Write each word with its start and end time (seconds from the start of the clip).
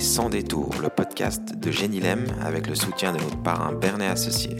Sans 0.00 0.30
détour, 0.30 0.70
le 0.82 0.88
podcast 0.88 1.54
de 1.56 1.70
Génilem 1.70 2.24
avec 2.42 2.66
le 2.66 2.74
soutien 2.74 3.12
de 3.12 3.18
notre 3.18 3.36
parrain 3.42 3.72
Bernet 3.72 4.06
Associé. 4.06 4.56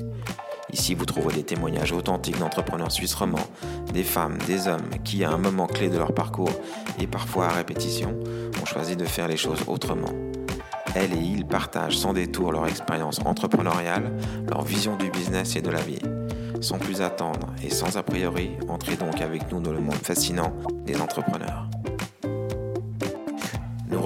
Ici, 0.70 0.94
vous 0.94 1.06
trouverez 1.06 1.34
des 1.36 1.44
témoignages 1.44 1.92
authentiques 1.92 2.38
d'entrepreneurs 2.38 2.92
suisses 2.92 3.14
romans, 3.14 3.48
des 3.92 4.02
femmes, 4.02 4.36
des 4.46 4.68
hommes 4.68 4.90
qui, 5.02 5.24
à 5.24 5.30
un 5.30 5.38
moment 5.38 5.66
clé 5.66 5.88
de 5.88 5.96
leur 5.96 6.12
parcours 6.12 6.52
et 7.00 7.06
parfois 7.06 7.46
à 7.46 7.52
répétition, 7.52 8.20
ont 8.60 8.66
choisi 8.66 8.96
de 8.96 9.06
faire 9.06 9.28
les 9.28 9.38
choses 9.38 9.64
autrement. 9.66 10.12
Elles 10.94 11.14
et 11.14 11.24
ils 11.24 11.46
partagent 11.46 11.96
sans 11.96 12.12
détour 12.12 12.52
leur 12.52 12.66
expérience 12.66 13.20
entrepreneuriale, 13.24 14.12
leur 14.46 14.62
vision 14.62 14.96
du 14.96 15.10
business 15.10 15.56
et 15.56 15.62
de 15.62 15.70
la 15.70 15.80
vie. 15.80 16.02
Sans 16.60 16.78
plus 16.78 17.00
attendre 17.00 17.48
et 17.64 17.70
sans 17.70 17.96
a 17.96 18.02
priori, 18.02 18.50
entrez 18.68 18.96
donc 18.96 19.22
avec 19.22 19.50
nous 19.50 19.60
dans 19.60 19.72
le 19.72 19.80
monde 19.80 19.94
fascinant 19.94 20.52
des 20.84 21.00
entrepreneurs. 21.00 21.66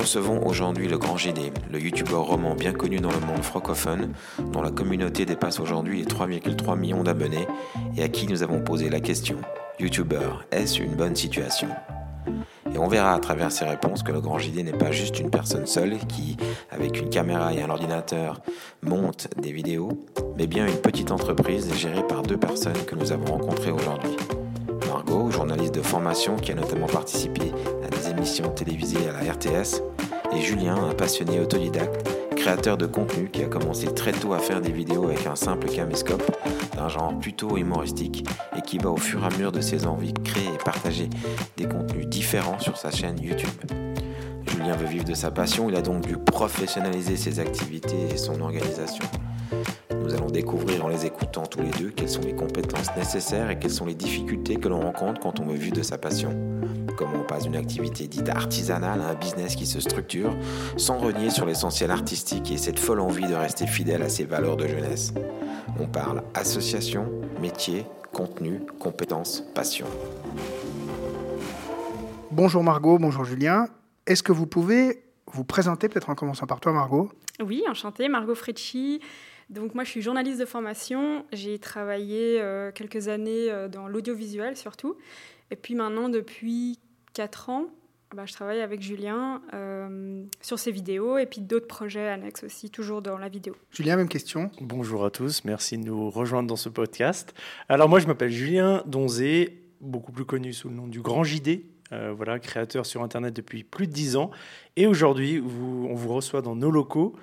Recevons 0.04 0.46
aujourd'hui 0.46 0.86
le 0.86 0.98
Grand 0.98 1.16
JD, 1.16 1.50
le 1.72 1.80
youtubeur 1.80 2.26
roman 2.26 2.54
bien 2.54 2.74
connu 2.74 2.98
dans 2.98 3.10
le 3.10 3.20
monde 3.20 3.42
francophone, 3.42 4.12
dont 4.52 4.60
la 4.60 4.70
communauté 4.70 5.24
dépasse 5.24 5.60
aujourd'hui 5.60 6.00
les 6.00 6.04
3,3 6.04 6.78
millions 6.78 7.02
d'abonnés 7.02 7.48
et 7.96 8.02
à 8.02 8.08
qui 8.08 8.27
nous 8.27 8.42
avons 8.42 8.60
posé 8.60 8.90
la 8.90 9.00
question 9.00 9.38
Youtubeur, 9.80 10.44
est-ce 10.52 10.82
une 10.82 10.94
bonne 10.94 11.16
situation? 11.16 11.68
Et 12.74 12.77
on 12.77 12.86
verra 12.86 13.14
à 13.14 13.18
travers 13.18 13.50
ses 13.50 13.64
réponses 13.64 14.02
que 14.02 14.12
le 14.12 14.20
grand 14.20 14.38
JD 14.38 14.56
n'est 14.56 14.72
pas 14.72 14.90
juste 14.92 15.20
une 15.20 15.30
personne 15.30 15.66
seule 15.66 15.96
qui, 16.06 16.36
avec 16.70 17.00
une 17.00 17.08
caméra 17.08 17.55
et 17.55 17.62
un 17.62 17.70
ordinateur, 17.70 18.42
monte 18.82 19.28
des 19.41 19.52
vidéos, 19.52 20.05
mais 20.36 20.46
bien 20.46 20.66
une 20.66 20.82
petite 20.82 21.12
entreprise 21.12 21.72
gérée 21.72 22.06
par 22.06 22.20
deux 22.24 22.36
personnes 22.36 22.84
que 22.86 22.94
nous 22.94 23.10
avons 23.10 23.38
rencontrées 23.38 23.72
aujourd'hui. 23.72 24.14
Margot, 24.86 25.30
journaliste 25.30 25.74
de 25.74 25.82
formation 25.82 26.36
qui 26.36 26.52
a 26.52 26.55
notamment 26.55 26.89
participé 26.89 27.52
à 27.83 27.89
des 27.89 28.11
émissions 28.11 28.50
télévisées 28.50 29.08
à 29.08 29.12
la 29.12 29.33
RTS, 29.33 29.83
et 30.34 30.40
Julien, 30.40 30.77
un 30.77 30.94
passionné 30.94 31.40
autodidacte, 31.40 32.08
créateur 32.36 32.77
de 32.77 32.86
contenu 32.86 33.28
qui 33.30 33.42
a 33.42 33.46
commencé 33.46 33.86
très 33.86 34.12
tôt 34.12 34.32
à 34.32 34.38
faire 34.38 34.60
des 34.60 34.72
vidéos 34.72 35.04
avec 35.04 35.27
un 35.27 35.36
simple 35.36 35.68
caméscope 35.68 36.22
d'un 36.77 36.88
genre 36.88 37.18
plutôt 37.18 37.56
humoristique 37.56 38.24
et 38.56 38.62
qui 38.62 38.78
va 38.78 38.90
au 38.90 38.96
fur 38.96 39.22
et 39.22 39.27
à 39.27 39.30
mesure 39.30 39.52
de 39.52 39.60
ses 39.60 39.86
envies 39.86 40.12
créer 40.24 40.46
et 40.46 40.64
partager 40.64 41.08
des 41.56 41.66
contenus 41.66 42.06
différents 42.06 42.58
sur 42.58 42.77
sa 42.77 42.90
chaîne 42.90 43.20
YouTube. 43.20 43.48
Julien 44.48 44.77
veut 44.77 44.86
vivre 44.86 45.05
de 45.05 45.14
sa 45.14 45.30
passion, 45.30 45.68
il 45.68 45.77
a 45.77 45.82
donc 45.82 46.06
dû 46.06 46.16
professionnaliser 46.16 47.16
ses 47.16 47.40
activités 47.40 48.08
et 48.12 48.16
son 48.16 48.40
organisation. 48.40 49.05
Nous 50.02 50.14
allons 50.14 50.30
découvrir 50.30 50.84
en 50.84 50.88
les 50.88 51.06
écoutant 51.06 51.46
tous 51.46 51.62
les 51.62 51.70
deux 51.70 51.90
quelles 51.90 52.10
sont 52.10 52.22
les 52.22 52.34
compétences 52.34 52.94
nécessaires 52.96 53.50
et 53.50 53.58
quelles 53.58 53.70
sont 53.70 53.86
les 53.86 53.94
difficultés 53.94 54.56
que 54.56 54.68
l'on 54.68 54.80
rencontre 54.80 55.20
quand 55.20 55.40
on 55.40 55.46
veut 55.46 55.56
vivre 55.56 55.77
de 55.77 55.82
sa 55.82 55.96
passion. 55.96 56.30
Comment 56.97 57.20
on 57.20 57.25
passe 57.25 57.45
d'une 57.45 57.56
activité 57.56 58.06
dite 58.06 58.28
artisanale 58.28 59.00
à 59.00 59.09
un 59.09 59.14
business 59.14 59.56
qui 59.56 59.67
se 59.67 59.81
structure 59.81 60.33
sans 60.77 60.98
renier 60.98 61.28
sur 61.28 61.45
l'essentiel 61.45 61.91
artistique 61.91 62.53
et 62.53 62.56
cette 62.56 62.78
folle 62.78 63.01
envie 63.01 63.27
de 63.27 63.34
rester 63.34 63.67
fidèle 63.67 64.03
à 64.03 64.09
ses 64.09 64.25
valeurs 64.25 64.56
de 64.56 64.69
jeunesse. 64.69 65.12
On 65.81 65.89
parle 65.89 66.23
association, 66.34 67.11
métier, 67.41 67.84
contenu, 68.12 68.61
compétences, 68.78 69.41
passion. 69.55 69.86
Bonjour 72.31 72.62
Margot, 72.62 72.98
bonjour 72.98 73.25
Julien. 73.25 73.67
Est-ce 74.06 74.23
que 74.23 74.33
vous 74.33 74.47
pouvez 74.47 75.03
vous 75.33 75.45
présenter, 75.45 75.89
peut-être 75.89 76.11
en 76.11 76.14
commençant 76.14 76.47
par 76.47 76.61
toi 76.61 76.73
Margot? 76.73 77.11
Oui, 77.45 77.64
enchantée, 77.69 78.08
Margot 78.08 78.36
Frecci. 78.36 79.01
Donc 79.51 79.75
moi 79.75 79.84
je 79.84 79.91
suis 79.91 80.01
journaliste 80.01 80.41
de 80.41 80.47
formation, 80.47 81.27
j'ai 81.33 81.58
travaillé 81.58 82.41
euh, 82.41 82.73
quelques 82.73 83.08
années 83.08 83.51
euh, 83.51 83.69
dans 83.69 83.89
l'audiovisuel 83.89 84.56
surtout, 84.56 84.97
et 85.51 85.56
puis 85.56 85.75
maintenant 85.75 86.08
depuis 86.08 86.79
4 87.15 87.48
ans, 87.51 87.67
bah, 88.15 88.25
je 88.27 88.33
travaille 88.33 88.61
avec 88.61 88.83
Julien 88.83 89.41
euh, 89.55 90.25
sur 90.41 90.58
ses 90.58 90.73
vidéos 90.73 91.17
et 91.17 91.27
puis 91.27 91.41
d'autres 91.41 91.69
projets 91.69 92.08
annexes 92.08 92.42
aussi, 92.42 92.70
toujours 92.70 93.02
dans 93.02 93.19
la 93.19 93.29
vidéo. 93.29 93.55
Julien, 93.70 93.97
même 93.97 94.08
question. 94.08 94.51
Bonjour 94.61 95.05
à 95.05 95.11
tous, 95.11 95.45
merci 95.45 95.79
de 95.79 95.85
nous 95.85 96.11
rejoindre 96.11 96.48
dans 96.48 96.57
ce 96.57 96.69
podcast. 96.69 97.33
Alors 97.69 97.89
moi 97.89 98.01
je 98.01 98.08
m'appelle 98.08 98.30
Julien 98.30 98.83
Donzé, 98.86 99.63
beaucoup 99.80 100.11
plus 100.11 100.24
connu 100.24 100.53
sous 100.53 100.69
le 100.69 100.74
nom 100.74 100.89
du 100.89 101.01
Grand 101.01 101.23
JD. 101.23 101.63
voilà, 102.17 102.41
créateur 102.41 102.85
sur 102.85 103.03
Internet 103.03 103.33
depuis 103.33 103.63
plus 103.63 103.86
de 103.86 103.92
10 103.92 104.17
ans. 104.17 104.33
Et 104.74 104.89
aujourd'hui, 104.89 105.41
on 105.41 105.95
vous 105.95 106.13
reçoit 106.13 106.42
dans 106.42 106.57
nos 106.57 106.73
locaux 106.73 107.14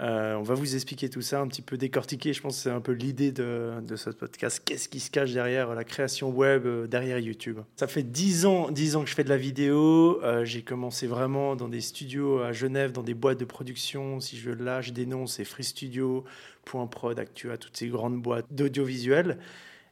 euh, 0.00 0.34
on 0.34 0.42
va 0.42 0.54
vous 0.54 0.74
expliquer 0.74 1.08
tout 1.08 1.22
ça, 1.22 1.40
un 1.40 1.46
petit 1.46 1.62
peu 1.62 1.76
décortiquer. 1.76 2.32
Je 2.32 2.40
pense 2.40 2.56
que 2.56 2.62
c'est 2.62 2.70
un 2.70 2.80
peu 2.80 2.92
l'idée 2.92 3.30
de, 3.30 3.80
ce 3.96 4.10
podcast. 4.10 4.60
Qu'est-ce 4.64 4.88
qui 4.88 4.98
se 4.98 5.10
cache 5.10 5.32
derrière 5.32 5.74
la 5.74 5.84
création 5.84 6.30
web, 6.30 6.66
euh, 6.66 6.86
derrière 6.86 7.18
YouTube? 7.18 7.60
Ça 7.76 7.86
fait 7.86 8.02
10 8.02 8.46
ans, 8.46 8.70
10 8.70 8.96
ans 8.96 9.04
que 9.04 9.10
je 9.10 9.14
fais 9.14 9.24
de 9.24 9.28
la 9.28 9.36
vidéo. 9.36 10.20
Euh, 10.24 10.44
j'ai 10.44 10.62
commencé 10.62 11.06
vraiment 11.06 11.54
dans 11.54 11.68
des 11.68 11.80
studios 11.80 12.40
à 12.40 12.52
Genève, 12.52 12.90
dans 12.90 13.04
des 13.04 13.14
boîtes 13.14 13.38
de 13.38 13.44
production. 13.44 14.18
Si 14.20 14.36
je 14.36 14.50
lâche 14.50 14.92
des 14.92 15.06
noms, 15.06 15.26
c'est 15.26 15.44
Free 15.44 15.64
Studio, 15.64 16.24
Point 16.64 16.88
Prod, 16.88 17.18
Actua, 17.18 17.56
toutes 17.56 17.76
ces 17.76 17.86
grandes 17.86 18.20
boîtes 18.20 18.46
d'audiovisuel. 18.50 19.38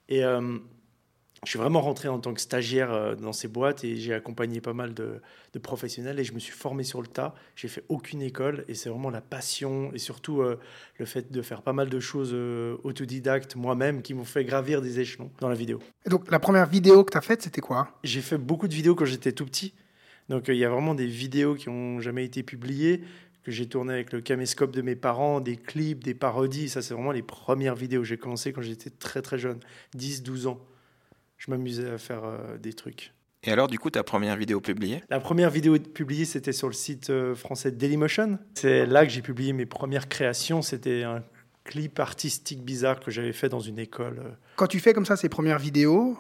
Et 0.09 0.23
je 1.45 1.51
suis 1.51 1.59
vraiment 1.59 1.81
rentré 1.81 2.09
en 2.09 2.21
tant 2.21 2.35
que 2.35 2.41
stagiaire 2.41 2.93
euh, 2.93 3.15
dans 3.17 3.33
ces 3.33 3.49
boîtes 3.49 3.83
et 3.83 3.97
j'ai 3.97 4.15
accompagné 4.15 4.61
pas 4.61 4.75
mal 4.75 4.95
de, 4.95 5.21
professionnels 5.61 6.21
et 6.21 6.25
je 6.25 6.33
me 6.33 6.39
suis 6.39 6.53
formé 6.53 6.85
sur 6.85 7.03
le 7.03 7.09
tas. 7.09 7.35
J'ai 7.57 7.67
fait 7.67 7.83
aucune 7.89 8.23
école 8.23 8.65
et 8.69 8.75
c'est 8.75 8.89
vraiment 8.89 9.11
la 9.11 9.21
passion 9.21 9.91
et 9.93 9.99
surtout 9.99 10.41
euh, 10.41 10.61
le 10.99 11.05
fait 11.05 11.33
de 11.33 11.43
faire 11.43 11.63
pas 11.63 11.73
mal 11.73 11.89
de 11.89 11.99
choses 11.99 12.31
euh, 12.33 12.77
autodidactes 12.85 13.57
moi-même 13.57 14.03
qui 14.03 14.15
m'ont 14.15 14.25
fait 14.25 14.45
gravir 14.45 14.81
des 14.81 15.01
échelons 15.01 15.31
dans 15.41 15.49
la 15.49 15.57
vidéo. 15.57 15.81
Et 16.07 16.11
donc 16.11 16.31
la 16.31 16.39
première 16.39 16.67
vidéo 16.67 17.03
que 17.03 17.11
tu 17.11 17.19
as 17.19 17.23
faite, 17.23 17.43
c'était 17.43 17.61
quoi? 17.61 17.89
J'ai 18.05 18.21
fait 18.21 18.39
beaucoup 18.39 18.69
de 18.69 18.75
vidéos 18.75 18.95
quand 18.95 19.05
j'étais 19.05 19.33
tout 19.33 19.45
petit. 19.45 19.75
Donc 20.29 20.47
il 20.47 20.55
y 20.57 20.65
a 20.65 20.71
vraiment 20.71 20.95
des 20.95 21.09
vidéos 21.09 21.57
qui 21.57 21.69
n'ont 21.69 22.01
jamais 22.01 22.25
été 22.25 22.45
publiées 22.45 23.03
que 23.43 23.51
j'ai 23.51 23.67
tourné 23.67 23.93
avec 23.95 24.13
le 24.13 24.21
caméscope 24.21 24.71
de 24.71 24.83
mes 24.83 24.95
parents, 24.95 25.41
des 25.41 25.57
clips, 25.57 26.05
des 26.05 26.15
parodies. 26.15 26.69
Ça, 26.69 26.81
c'est 26.81 26.95
vraiment 26.95 27.11
les 27.11 27.23
premières 27.23 27.75
vidéos. 27.75 28.05
J'ai 28.05 28.17
commencé 28.17 28.53
quand 28.53 28.63
j'étais 28.63 28.91
très 28.91 29.21
très 29.21 29.37
jeune, 29.37 29.59
10-12 29.97 30.47
ans 30.47 30.61
je 31.45 31.51
m'amusais 31.51 31.91
à 31.91 31.99
faire 31.99 32.25
euh, 32.25 32.57
des 32.57 32.73
trucs. 32.73 33.13
Et 33.43 33.51
alors, 33.51 33.67
du 33.67 33.79
coup, 33.79 33.91
ta 33.91 34.05
première 34.05 34.37
vidéo 34.37 34.61
publiée? 34.61 35.03
La 35.11 35.19
première 35.19 35.51
vidéo 35.51 35.77
publiée, 35.77 36.25
c'était 36.25 36.53
sur 36.53 36.69
le 36.69 36.73
site 36.73 37.11
euh, 37.11 37.35
français 37.35 37.73
Dailymotion. 37.73 38.39
C'est 38.55 38.87
là 38.87 39.05
que 39.05 39.11
j'ai 39.11 39.23
publié 39.23 39.53
mes 39.53 39.67
premières 39.67 40.09
créations. 40.09 40.63
C'était 40.63 41.03
un 41.03 41.25
clip 41.65 41.99
artistique 41.99 42.63
bizarre 42.63 43.01
que 43.01 43.11
j'avais 43.11 43.33
fait 43.33 43.49
dans 43.49 43.59
une 43.59 43.81
école. 43.81 44.21
Euh. 44.25 44.31
Quand 44.55 44.69
tu 44.69 44.79
fais 44.79 44.93
comme 44.93 45.07
ça 45.07 45.17
ces 45.17 45.29
premières 45.29 45.59
vidéos, 45.59 46.17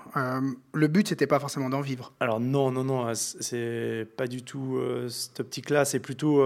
le 0.73 0.89
but 0.89 1.09
c'était 1.09 1.27
pas 1.27 1.39
forcément 1.39 1.69
d'en 1.69 1.81
vivre. 1.81 2.13
Alors 2.21 2.41
non, 2.41 2.71
non, 2.71 2.83
non, 2.83 3.13
c'est 3.15 4.07
pas 4.17 4.27
du 4.27 4.43
tout 4.43 4.81
cette 5.09 5.41
optique-là. 5.41 5.85
C'est 5.85 5.99
plutôt 5.99 6.45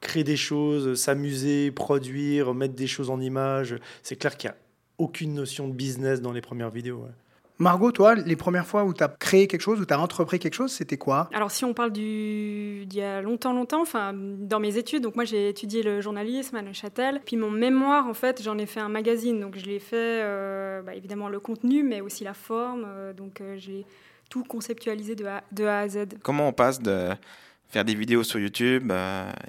créer 0.00 0.24
des 0.24 0.36
choses, 0.36 0.94
s'amuser, 0.98 1.70
produire, 1.70 2.54
mettre 2.54 2.74
des 2.74 2.86
choses 2.86 3.10
en 3.10 3.20
image. 3.20 3.76
C'est 4.02 4.16
clair 4.16 4.36
qu'il 4.36 4.48
y 4.48 4.52
a 4.52 4.56
aucune 4.98 5.34
notion 5.34 5.66
de 5.68 5.72
business 5.72 6.20
dans 6.20 6.32
les 6.32 6.42
premières 6.42 6.70
vidéos. 6.70 7.06
Margot, 7.58 7.92
toi, 7.92 8.16
les 8.16 8.34
premières 8.34 8.66
fois 8.66 8.84
où 8.84 8.92
tu 8.92 9.04
as 9.04 9.08
créé 9.08 9.46
quelque 9.46 9.60
chose, 9.60 9.80
où 9.80 9.86
tu 9.86 9.94
as 9.94 10.00
entrepris 10.00 10.40
quelque 10.40 10.54
chose, 10.54 10.72
c'était 10.72 10.96
quoi? 10.96 11.28
Alors, 11.32 11.52
si 11.52 11.64
on 11.64 11.72
parle 11.72 11.92
d'il 11.92 12.92
y 12.92 13.00
a 13.00 13.22
longtemps, 13.22 13.52
longtemps, 13.52 13.80
enfin, 13.80 14.12
dans 14.12 14.58
mes 14.58 14.76
études, 14.76 15.04
donc 15.04 15.14
moi 15.14 15.24
j'ai 15.24 15.48
étudié 15.48 15.84
le 15.84 16.00
journalisme 16.00 16.56
à 16.56 16.62
Neuchâtel. 16.62 17.20
Puis 17.24 17.36
mon 17.36 17.50
mémoire, 17.50 18.08
en 18.08 18.14
fait, 18.14 18.42
j'en 18.42 18.58
ai 18.58 18.66
fait 18.66 18.80
un 18.80 18.88
magazine. 18.88 19.40
Donc, 19.40 19.56
je 19.56 19.66
l'ai 19.66 19.78
fait, 19.78 20.22
euh, 20.22 20.82
bah, 20.82 20.94
évidemment, 20.94 21.28
le 21.28 21.38
contenu, 21.38 21.84
mais 21.84 22.00
aussi 22.00 22.24
la 22.24 22.34
forme. 22.34 22.84
Euh, 22.88 23.12
donc, 23.12 23.40
euh, 23.40 23.54
j'ai 23.56 23.86
tout 24.30 24.42
conceptualisé 24.42 25.14
de 25.14 25.24
a, 25.24 25.44
de 25.52 25.64
a, 25.64 25.80
à 25.80 25.88
Z. 25.88 26.06
Comment 26.22 26.48
on 26.48 26.52
passe 26.52 26.80
de 26.80 27.10
faire 27.68 27.84
des 27.84 27.94
vidéos 27.94 28.24
sur 28.24 28.40
YouTube 28.40 28.92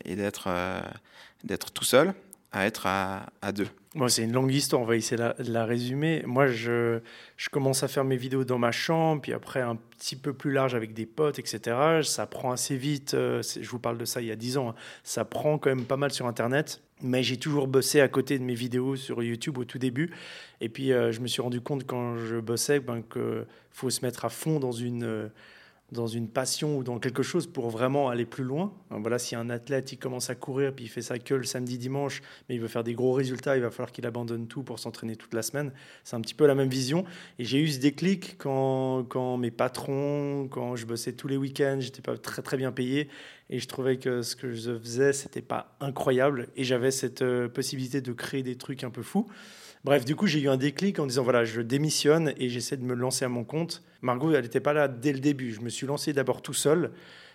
et 0.04 0.16
d'être 0.16 0.50
d'être 1.44 1.72
tout 1.72 1.84
seul 1.84 2.14
à 2.56 2.66
être 2.66 2.88
à, 2.88 3.52
deux 3.52 3.68
c'est 4.08 4.24
une 4.24 4.32
longue 4.34 4.52
histoire, 4.52 4.82
on 4.82 4.86
va 4.86 4.96
essayer 4.96 5.18
de 5.18 5.52
la, 5.52 5.66
résumer. 5.66 6.24
Moi, 6.26 6.48
je, 6.48 7.00
je, 7.38 7.50
commence 7.50 7.84
à 7.84 7.88
faire 7.88 8.04
mes 8.04 8.18
vidéos 8.18 8.44
dans 8.44 8.58
ma 8.58 8.72
chambre, 8.72 9.22
puis 9.22 9.34
après 9.34 9.62
un 9.62 9.78
petit 9.98 10.16
peu 10.16 10.34
plus 10.34 10.52
large 10.52 10.76
avec 10.76 10.94
des 10.94 11.06
potes, 11.06 11.40
etc. 11.40 12.02
Ça 12.04 12.26
prend 12.26 12.52
assez 12.52 12.76
vite, 12.76 13.14
euh, 13.14 13.42
je 13.42 13.70
vous 13.70 13.80
parle 13.80 13.98
de 13.98 14.06
ça 14.06 14.22
il 14.22 14.28
y 14.28 14.32
a 14.32 14.36
10 14.36 14.58
ans, 14.58 14.70
hein. 14.70 14.76
ça 15.04 15.24
prend 15.24 15.58
quand 15.58 15.70
même 15.70 15.86
pas 15.86 15.98
mal 15.98 16.12
sur 16.12 16.28
Internet. 16.28 16.82
Mais 17.02 17.24
j'ai 17.24 17.38
toujours 17.38 17.68
bossé 17.68 18.00
à 18.00 18.08
côté 18.08 18.40
de 18.40 18.44
mes 18.44 18.54
vidéos 18.54 18.96
sur 18.96 19.22
YouTube 19.22 19.58
au 19.58 19.66
tout 19.66 19.78
début. 19.78 20.12
Et 20.62 20.70
puis, 20.70 20.94
euh, 20.94 21.12
je 21.12 21.20
me 21.20 21.28
suis 21.28 21.42
rendu 21.42 21.60
compte 21.60 21.86
quand 21.86 22.18
je 22.18 22.38
bossais 22.38 22.80
ben, 22.80 23.02
qu'il 23.02 23.46
faut 23.72 23.90
se 23.90 24.04
mettre 24.06 24.24
à 24.26 24.30
fond 24.30 24.60
dans 24.60 24.72
une... 24.72 25.04
Euh, 25.04 25.28
dans 25.96 26.08
une 26.08 26.28
passion 26.28 26.78
ou 26.78 26.84
dans 26.84 27.00
quelque 27.00 27.24
chose 27.24 27.48
pour 27.48 27.70
vraiment 27.70 28.10
aller 28.10 28.26
plus 28.26 28.44
loin. 28.44 28.74
Voilà, 28.90 29.18
si 29.18 29.36
un 29.36 29.50
athlète 29.50 29.92
il 29.92 29.98
commence 29.98 30.30
à 30.30 30.36
courir 30.36 30.74
puis 30.74 30.86
il 30.86 30.88
fait 30.88 31.02
ça 31.02 31.18
que 31.18 31.34
le 31.34 31.44
samedi 31.44 31.78
dimanche, 31.78 32.22
mais 32.48 32.56
il 32.56 32.62
veut 32.62 32.68
faire 32.68 32.84
des 32.84 32.94
gros 32.94 33.14
résultats, 33.14 33.56
il 33.56 33.62
va 33.62 33.72
falloir 33.72 33.92
qu'il 33.92 34.06
abandonne 34.06 34.48
tout 34.48 34.64
pour 34.64 34.80
s'entraîner 34.80 35.16
toute 35.16 35.34
la 35.34 35.42
semaine. 35.42 35.72
C'est 36.04 36.16
un 36.16 36.22
petit 36.22 36.34
peu 36.34 36.46
la 36.46 36.56
même 36.56 36.70
vision. 36.70 37.06
Et 37.40 37.46
j'ai 37.46 37.60
eu 37.60 37.68
ce 37.68 37.80
déclic 37.80 38.36
quand, 38.38 39.06
quand 39.10 39.38
mes 39.38 39.52
patrons, 39.52 40.48
quand 40.50 40.76
je 40.76 40.86
bossais 40.86 41.14
tous 41.14 41.28
les 41.28 41.38
week-ends, 41.38 41.78
j'étais 41.80 42.02
pas 42.02 42.18
très 42.18 42.42
très 42.42 42.58
bien 42.58 42.72
payé 42.72 43.10
et 43.50 43.60
je 43.60 43.68
trouvais 43.68 43.98
que 43.98 44.22
ce 44.22 44.36
que 44.36 44.54
je 44.54 44.78
faisais 44.78 45.14
c'était 45.14 45.42
pas 45.42 45.76
incroyable 45.80 46.50
et 46.56 46.64
j'avais 46.64 46.92
cette 46.92 47.22
euh, 47.22 47.48
possibilité 47.48 48.02
de 48.02 48.12
créer 48.12 48.44
des 48.44 48.58
trucs 48.58 48.84
un 48.84 48.90
peu 48.90 49.04
fous. 49.04 49.28
Bref, 49.86 50.04
du 50.04 50.16
coup, 50.16 50.26
j'ai 50.26 50.40
eu 50.40 50.50
un 50.50 50.58
déclic 50.58 50.98
en 50.98 51.06
disant 51.06 51.22
voilà, 51.22 51.46
je 51.46 51.62
démissionne 51.62 52.34
et 52.38 52.50
j'essaie 52.50 52.76
de 52.76 52.84
me 52.84 52.96
lancer 52.96 53.24
à 53.24 53.30
mon 53.30 53.44
compte. 53.44 53.84
Margot, 54.02 54.32
elle 54.34 54.42
n'était 54.42 54.60
pas 54.60 54.74
là 54.74 54.88
dès 54.88 55.14
le 55.14 55.20
début. 55.20 55.54
Je 55.54 55.62
me 55.62 55.70
suis 55.70 55.86
lancé 55.86 56.12
d'abord 56.12 56.42
tout 56.42 56.56
seul. 56.56 56.90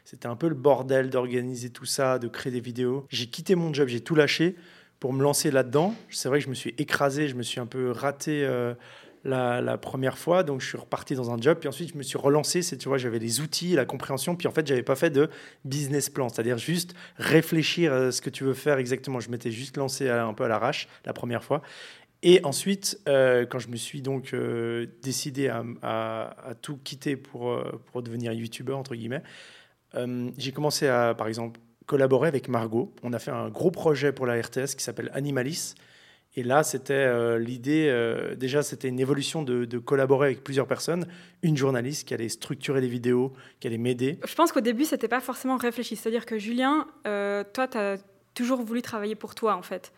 c'était 0.04 0.26
un 0.26 0.34
peu 0.34 0.48
le 0.48 0.56
bordel 0.56 1.10
d'organiser 1.10 1.70
tout 1.70 1.84
ça, 1.84 2.18
de 2.18 2.26
créer 2.26 2.52
des 2.52 2.60
vidéos. 2.60 3.06
J'ai 3.08 3.26
quitté 3.26 3.54
mon 3.54 3.72
job, 3.72 3.86
j'ai 3.86 4.00
tout 4.00 4.16
lâché 4.16 4.56
pour 4.98 5.12
me 5.12 5.22
lancer 5.22 5.52
là-dedans. 5.52 5.94
C'est 6.10 6.28
vrai 6.28 6.40
que 6.40 6.44
je 6.44 6.50
me 6.50 6.54
suis 6.54 6.74
écrasé, 6.76 7.28
je 7.28 7.36
me 7.36 7.44
suis 7.44 7.60
un 7.60 7.66
peu 7.66 7.92
raté 7.92 8.44
euh, 8.44 8.74
la, 9.22 9.78
première 9.78 10.18
fois, 10.18 10.42
donc 10.42 10.60
je 10.60 10.66
suis 10.66 10.78
reparti 10.78 11.14
dans 11.14 11.30
un 11.30 11.40
job, 11.40 11.58
puis 11.60 11.68
ensuite 11.68 11.92
je 11.92 11.98
me 11.98 12.02
suis 12.02 12.18
relancé. 12.18 12.62
C'est 12.62 12.78
tu 12.78 12.88
vois, 12.88 12.98
j'avais 12.98 13.20
les 13.20 13.40
outils, 13.40 13.74
la 13.74 13.84
compréhension, 13.84 14.34
puis 14.34 14.48
en 14.48 14.50
fait 14.50 14.66
j'avais 14.66 14.82
pas 14.82 14.96
fait 14.96 15.10
de 15.10 15.30
business 15.64 16.10
plan, 16.10 16.28
c'est-à-dire 16.28 16.58
juste 16.58 16.94
réfléchir 17.16 17.92
à 17.92 18.10
ce 18.10 18.20
que 18.20 18.30
tu 18.30 18.42
veux 18.42 18.54
faire 18.54 18.78
exactement. 18.78 19.20
Je 19.20 19.30
m'étais 19.30 19.52
juste 19.52 19.76
lancé 19.76 20.08
un 20.08 20.34
peu 20.34 20.42
à 20.42 20.48
l'arrache 20.48 20.88
la 21.04 21.12
première 21.12 21.44
fois. 21.44 21.62
Et 22.22 22.44
ensuite, 22.44 23.00
euh, 23.08 23.46
quand 23.46 23.58
je 23.58 23.68
me 23.68 23.76
suis 23.76 24.02
donc 24.02 24.34
euh, 24.34 24.86
décidé 25.02 25.48
à, 25.48 26.54
tout 26.60 26.78
quitter 26.82 27.16
pour, 27.16 27.58
pour 27.86 28.02
devenir 28.02 28.32
youtubeur, 28.32 28.78
entre 28.78 28.94
guillemets, 28.94 29.22
j'ai 30.38 30.52
commencé 30.52 30.86
à, 30.86 31.14
par 31.14 31.28
exemple, 31.28 31.60
collaborer 31.86 32.28
avec 32.28 32.48
Margot. 32.48 32.94
On 33.02 33.12
a 33.12 33.18
fait 33.18 33.32
un 33.32 33.48
gros 33.48 33.70
projet 33.70 34.12
pour 34.12 34.26
la 34.26 34.40
RTS 34.40 34.76
qui 34.76 34.84
s'appelle 34.84 35.10
Animalis. 35.12 35.74
Et 36.36 36.44
là, 36.44 36.62
c'était 36.62 36.94
euh, 36.94 37.38
l'idée, 37.38 37.88
euh, 37.88 38.36
déjà, 38.36 38.62
c'était 38.62 38.86
une 38.88 39.00
évolution 39.00 39.42
de, 39.42 39.78
collaborer 39.78 40.26
avec 40.28 40.44
plusieurs 40.44 40.68
personnes. 40.68 41.06
Une 41.42 41.56
journaliste 41.56 42.06
qui 42.06 42.14
allait 42.14 42.28
structurer 42.28 42.80
les 42.80 42.88
vidéos, 42.88 43.32
qui 43.58 43.66
allait 43.66 43.78
m'aider. 43.78 44.18
Je 44.24 44.34
pense 44.36 44.52
qu'au 44.52 44.60
début, 44.60 44.84
c'était 44.84 45.08
pas 45.08 45.20
forcément 45.20 45.56
réfléchi. 45.56 45.96
C'est-à-dire 45.96 46.26
que 46.26 46.38
Julien, 46.38 46.86
euh, 47.06 47.42
toi, 47.52 47.66
tu 47.66 47.78
as 47.78 47.96
toujours 48.34 48.62
voulu 48.62 48.82
travailler 48.82 49.16
pour 49.16 49.34
toi, 49.34 49.56
en 49.56 49.62
fait. 49.62 49.92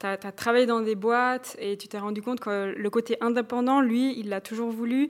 Tu 0.00 0.06
as, 0.06 0.16
travaillé 0.16 0.66
dans 0.66 0.80
des 0.80 0.94
boîtes 0.96 1.56
et 1.58 1.76
tu 1.76 1.88
t'es 1.88 1.98
rendu 1.98 2.20
compte 2.20 2.40
que 2.40 2.74
le 2.76 2.90
côté 2.90 3.16
indépendant, 3.20 3.80
lui, 3.80 4.18
il 4.18 4.28
l'a 4.28 4.40
toujours 4.40 4.70
voulu. 4.70 5.08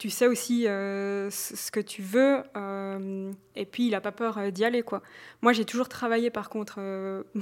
Tu 0.00 0.08
sais 0.08 0.26
aussi 0.26 0.66
euh, 0.66 1.28
ce 1.30 1.70
que 1.70 1.80
tu 1.80 2.00
veux 2.00 2.42
euh, 2.56 3.30
et 3.54 3.66
puis 3.66 3.84
il 3.84 3.90
n'a 3.90 4.00
pas 4.00 4.12
peur 4.12 4.38
euh, 4.38 4.50
d'y 4.50 4.64
aller 4.64 4.80
quoi. 4.80 5.02
Moi 5.42 5.52
j'ai 5.52 5.66
toujours 5.66 5.90
travaillé 5.90 6.30
par 6.30 6.48
contre 6.48 6.80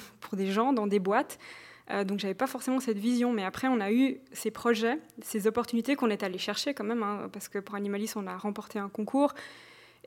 pour 0.21 0.37
des 0.37 0.49
gens 0.49 0.73
dans 0.73 0.89
des 0.89 0.99
boîtes 0.99 1.39
donc 2.05 2.19
j'avais 2.19 2.35
pas 2.35 2.49
forcément 2.49 2.81
cette 2.81 2.99
vision. 2.99 3.33
Mais 3.33 3.45
après 3.45 3.69
on 3.69 3.81
a 3.81 3.93
eu 3.93 4.19
ces 4.33 4.51
projets, 4.51 4.99
ces 5.23 5.47
opportunités 5.47 5.95
qu'on 5.95 6.11
est 6.11 6.25
allé 6.25 6.37
chercher 6.37 6.75
quand 6.75 6.83
même 6.83 7.05
hein, 7.05 7.31
parce 7.33 7.49
que 7.49 7.61
pour 7.61 7.77
Animalis 7.77 8.15
on 8.17 8.27
a 8.27 8.37
remporté 8.37 8.81
un 8.81 8.89
concours 8.89 9.35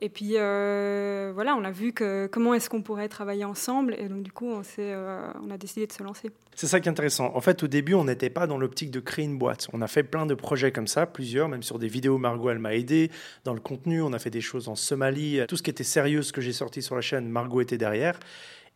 et 0.04 0.08
puis 0.08 0.32
euh, 0.34 1.30
voilà, 1.32 1.54
on 1.54 1.62
a 1.62 1.70
vu 1.70 1.92
que 1.92 2.26
comment 2.26 2.54
est-ce 2.54 2.68
qu'on 2.68 2.82
pourrait 2.82 3.08
travailler 3.08 3.44
ensemble 3.44 3.94
et 3.96 4.08
donc 4.08 4.24
du 4.24 4.32
coup 4.32 4.50
on, 4.50 4.62
euh, 4.80 5.32
on 5.40 5.48
a 5.48 5.56
décidé 5.56 5.86
de 5.86 5.92
se 5.92 6.02
lancer. 6.02 6.30
C'est 6.56 6.66
ça 6.66 6.80
qui 6.80 6.88
est 6.88 6.90
intéressant. 6.90 7.30
En 7.36 7.40
fait, 7.40 7.62
au 7.62 7.68
début, 7.68 7.94
on 7.94 8.04
n'était 8.04 8.28
pas 8.28 8.48
dans 8.48 8.58
l'optique 8.58 8.90
de 8.90 8.98
créer 8.98 9.24
une 9.24 9.38
boîte. 9.38 9.68
On 9.72 9.80
a 9.80 9.86
fait 9.86 10.02
plein 10.02 10.26
de 10.26 10.34
projets 10.34 10.72
comme 10.72 10.88
ça, 10.88 11.06
plusieurs, 11.06 11.48
même 11.48 11.62
sur 11.62 11.78
des 11.78 11.86
vidéos. 11.86 12.18
Margot, 12.18 12.50
elle 12.50 12.58
m'a 12.58 12.74
aidé 12.74 13.12
dans 13.44 13.54
le 13.54 13.60
contenu. 13.60 14.02
On 14.02 14.12
a 14.12 14.18
fait 14.18 14.28
des 14.28 14.40
choses 14.40 14.68
en 14.68 14.74
Somalie. 14.74 15.40
Tout 15.46 15.56
ce 15.56 15.62
qui 15.62 15.70
était 15.70 15.84
sérieux, 15.84 16.22
ce 16.22 16.32
que 16.32 16.40
j'ai 16.40 16.52
sorti 16.52 16.82
sur 16.82 16.96
la 16.96 17.00
chaîne, 17.00 17.28
Margot 17.28 17.60
était 17.60 17.78
derrière. 17.78 18.18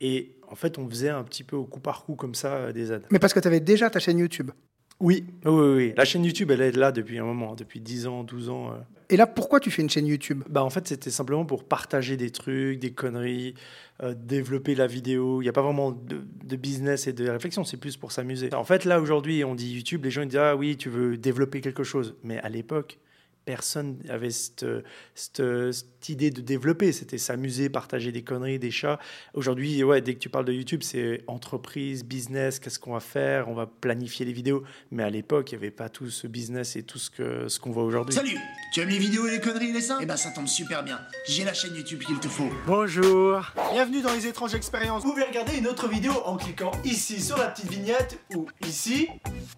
Et 0.01 0.37
en 0.49 0.55
fait, 0.55 0.79
on 0.79 0.89
faisait 0.89 1.09
un 1.09 1.25
petit 1.25 1.43
peu 1.43 1.57
au 1.57 1.65
coup 1.65 1.81
par 1.81 2.05
coup 2.05 2.15
comme 2.15 2.37
ça 2.37 2.55
euh, 2.55 2.73
des 2.73 2.93
aides. 2.93 3.07
Mais 3.11 3.19
parce 3.19 3.35
que 3.35 3.41
tu 3.41 3.49
avais 3.49 3.61
déjà 3.61 3.91
ta 3.91 3.99
chaîne 3.99 4.19
YouTube 4.19 4.53
oui, 4.99 5.27
oui, 5.45 5.53
oui. 5.53 5.95
La 5.95 6.07
chaîne 6.07 6.25
YouTube, 6.25 6.51
elle 6.51 6.63
est 6.63 6.73
là 6.73 6.91
depuis 6.91 7.19
un 7.19 7.25
moment, 7.25 7.55
depuis 7.55 7.81
10 7.81 8.07
ans, 8.07 8.25
12 8.25 8.49
ans. 8.49 8.73
Et 9.09 9.17
là, 9.17 9.27
pourquoi 9.27 9.61
tu 9.61 9.71
fais 9.71 9.83
une 9.83 9.91
chaîne 9.91 10.07
YouTube? 10.07 10.43
Bah, 10.49 10.65
En 10.65 10.71
fait, 10.71 10.89
c'était 10.89 11.11
simplement 11.11 11.45
pour 11.45 11.65
partager 11.65 12.17
des 12.17 12.31
trucs, 12.31 12.81
des 12.81 12.93
conneries, 12.93 13.55
euh, 14.03 14.15
développer 14.17 14.75
la 14.75 14.87
vidéo. 14.87 15.41
Il 15.41 15.45
n'y 15.45 15.49
a 15.49 15.53
pas 15.53 15.63
vraiment 15.63 15.93
de, 15.93 16.57
business 16.57 17.07
et 17.07 17.13
de 17.13 17.29
réflexion, 17.29 17.63
c'est 17.63 17.77
plus 17.77 17.97
pour 17.97 18.11
s'amuser. 18.11 18.53
En 18.53 18.65
fait, 18.65 18.85
là, 18.85 19.01
aujourd'hui, 19.01 19.45
on 19.45 19.55
dit 19.55 19.73
YouTube, 19.75 20.05
les 20.05 20.11
gens 20.11 20.23
ils 20.23 20.29
disent 20.29 20.39
Ah 20.39 20.57
oui, 20.57 20.77
tu 20.77 20.89
veux 20.89 21.17
développer 21.17 21.61
quelque 21.61 21.85
chose. 21.85 22.17
Mais 22.25 22.39
à 22.41 22.49
l'époque, 22.49 22.99
personne 23.47 23.97
avait 24.11 24.31
cette, 24.31 24.67
cette, 25.15 26.09
idée 26.09 26.31
de 26.31 26.43
développer. 26.43 26.93
C'était 26.93 27.17
s'amuser, 27.17 27.71
partager 27.71 28.13
des 28.13 28.23
conneries, 28.23 28.59
des 28.59 28.71
chats. 28.71 28.99
Aujourd'hui, 29.35 29.83
ouais, 29.83 30.03
dès 30.03 30.15
que 30.15 30.19
tu 30.19 30.29
parles 30.29 30.45
de 30.45 30.53
YouTube, 30.53 30.83
c'est 30.83 31.23
entreprise, 31.27 32.05
business, 32.05 32.59
qu'est-ce 32.59 32.79
qu'on 32.79 32.93
va 32.93 33.01
faire? 33.01 33.49
On 33.49 33.55
va 33.55 33.67
planifier 33.67 34.27
les 34.27 34.33
vidéos. 34.33 34.65
Mais 34.91 35.03
à 35.03 35.11
l'époque, 35.11 35.53
il 35.53 35.55
n'y 35.55 35.65
avait 35.65 35.71
pas 35.71 35.89
tout 35.89 36.11
ce 36.11 36.27
business 36.27 36.77
et 36.77 36.83
tout 36.83 36.99
ce 36.99 37.11
qu'on 37.11 37.49
ce 37.49 37.61
qu'on 37.61 37.71
voit 37.71 37.85
aujourd'hui. 37.85 38.15
Salut 38.15 38.37
Tu 38.73 38.81
aimes 38.81 38.89
les 38.89 38.99
vidéos 38.99 39.27
et 39.27 39.31
les 39.31 39.41
conneries, 39.41 39.73
les 39.73 39.81
seins 39.81 39.99
Eh 40.03 40.07
ben, 40.07 40.17
ça 40.17 40.31
tombe 40.31 40.49
super 40.49 40.83
bien. 40.83 41.01
J'ai 41.29 41.45
la 41.45 41.55
chaîne 41.55 41.75
YouTube 41.75 42.03
qu'il 42.05 42.19
te 42.19 42.29
faut. 42.29 42.51
Bonjour 42.67 43.41
Bienvenue 43.73 44.03
dans 44.03 44.13
les 44.13 44.27
étranges 44.27 44.55
expériences. 44.55 45.05
Vous 45.05 45.11
pouvez 45.11 45.25
regarder 45.25 45.57
une 45.57 45.69
autre 45.69 45.89
vidéo 45.89 46.13
en 46.25 46.37
cliquant 46.37 46.73
ici 46.85 47.21
sur 47.21 47.37
la 47.37 47.49
petite 47.49 47.71
vignette 47.71 48.19
ou 48.35 48.47
ici. 48.67 49.09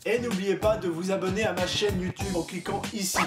Et 0.05 0.19
n'oubliez 0.19 0.56
pas 0.56 0.76
de 0.76 0.88
vous 0.88 1.11
abonner 1.11 1.44
à 1.44 1.55
ma 1.55 1.67
chaîne 1.67 2.00
YouTube 2.00 2.37
en 2.37 2.43
cliquant 2.43 2.82
ici. 2.93 3.19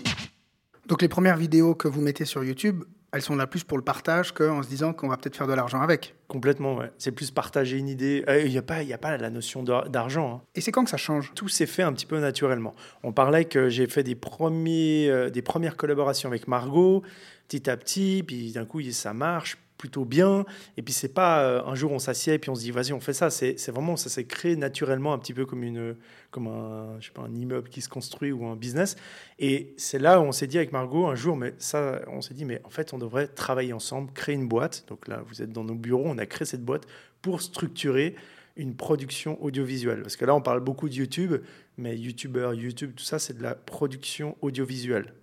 Donc 0.92 1.02
les 1.02 1.08
premières 1.08 1.38
vidéos 1.38 1.74
que 1.74 1.88
vous 1.88 2.02
mettez 2.02 2.26
sur 2.26 2.44
YouTube, 2.44 2.84
elles 3.14 3.22
sont 3.22 3.38
là 3.38 3.48
plus 3.48 3.64
pour 3.64 3.78
le 3.78 3.84
partage 3.84 4.34
qu'en 4.34 4.62
se 4.62 4.68
disant 4.68 4.92
qu'on 4.92 5.08
va 5.08 5.16
peut-être 5.16 5.38
faire 5.38 5.48
de 5.48 5.54
l'argent 5.54 5.80
avec. 5.80 6.16
Complètement, 6.28 6.76
ouais. 6.76 6.92
C'est 6.98 7.14
plus 7.14 7.32
partager 7.32 7.78
une 7.78 7.88
idée. 7.88 8.26
Euh, 8.28 8.42
il 8.42 8.52
n'y 8.52 8.58
a, 8.58 8.62
pas, 8.62 8.80
a 8.80 8.98
pas 8.98 9.16
la 9.16 9.30
notion 9.30 9.64
d'argent. 9.64 10.42
Hein. 10.44 10.48
Et 10.54 10.60
c'est 10.60 10.74
quand 10.74 10.84
que 10.84 10.90
ça 10.90 10.98
change? 10.98 11.32
Tout 11.34 11.48
s'est 11.48 11.66
fait 11.66 11.82
un 11.82 11.94
petit 11.94 12.06
peu 12.06 12.20
naturellement. 12.20 12.76
On 13.04 13.14
parlait 13.14 13.46
que 13.46 13.70
j'ai 13.70 13.88
fait 13.88 14.04
des, 14.04 14.16
premiers, 14.16 15.10
euh, 15.10 15.30
des 15.30 15.42
premières 15.42 15.78
collaborations 15.78 16.28
avec 16.28 16.50
Margot, 16.50 17.04
petit 17.48 17.70
à 17.70 17.78
petit, 17.78 18.22
puis 18.28 18.52
d'un 18.52 18.66
coup, 18.66 18.82
ça 18.92 19.14
marche 19.14 19.60
plutôt 19.82 20.06
bien. 20.06 20.46
Et 20.78 20.84
puis, 20.84 20.94
c'est 20.94 21.14
pas 21.14 21.42
euh, 21.42 21.64
un 21.66 21.74
jour 21.74 21.92
on 21.92 21.98
s'assied 21.98 22.36
et 22.36 22.40
puis 22.40 22.52
on 22.52 22.56
se 22.56 22.62
dit, 22.62 22.70
vas-y, 22.70 22.94
on 22.94 23.00
fait 23.00 23.14
ça. 23.14 23.32
C'est 23.32 23.72
vraiment, 23.72 23.98
ça 23.98 24.10
s'est 24.10 24.26
créé 24.26 24.56
naturellement 24.56 25.12
un 25.12 25.18
petit 25.18 25.34
peu 25.34 25.48
comme, 25.48 25.64
une, 25.64 25.96
comme 26.30 26.48
un, 26.48 27.00
je 27.00 27.08
sais 27.08 27.12
pas, 27.12 27.24
un 27.24 27.34
immeuble 27.34 27.68
qui 27.68 27.82
se 27.82 27.90
construit 27.90 28.32
ou 28.32 28.46
un 28.46 28.56
business. 28.56 28.96
Et 29.40 29.74
c'est 29.78 29.98
là 29.98 30.22
où 30.22 30.24
on 30.24 30.32
s'est 30.32 30.46
dit 30.46 30.58
avec 30.58 30.72
Margot 30.72 31.08
un 31.08 31.16
jour, 31.16 31.36
mais 31.36 31.56
ça, 31.58 32.02
on 32.08 32.22
s'est 32.22 32.36
dit, 32.36 32.46
mais 32.46 32.62
en 32.64 32.70
fait, 32.70 32.94
on 32.94 33.00
devrait 33.00 33.28
travailler 33.28 33.74
ensemble, 33.74 34.12
créer 34.14 34.36
une 34.36 34.48
boîte. 34.48 34.86
Donc 34.88 35.08
là, 35.08 35.24
vous 35.26 35.42
êtes 35.42 35.52
dans 35.52 35.64
nos 35.64 35.74
bureaux, 35.74 36.06
on 36.06 36.20
a 36.20 36.28
créé 36.28 36.46
cette 36.46 36.64
boîte 36.64 36.86
pour 37.24 37.42
structurer 37.42 38.16
une 38.58 38.76
production 38.76 39.44
audiovisuelle. 39.44 40.04
Parce 40.04 40.16
que 40.16 40.26
là, 40.26 40.36
on 40.36 40.42
parle 40.42 40.60
beaucoup 40.60 40.90
de 40.90 40.94
YouTube, 40.94 41.38
mais 41.78 41.98
YouTuber, 41.98 42.52
YouTube, 42.54 42.92
tout 42.96 43.04
ça, 43.04 43.18
c'est 43.18 43.36
de 43.36 43.42
la 43.42 43.56
production 43.56 44.38
audiovisuelle. 44.42 45.14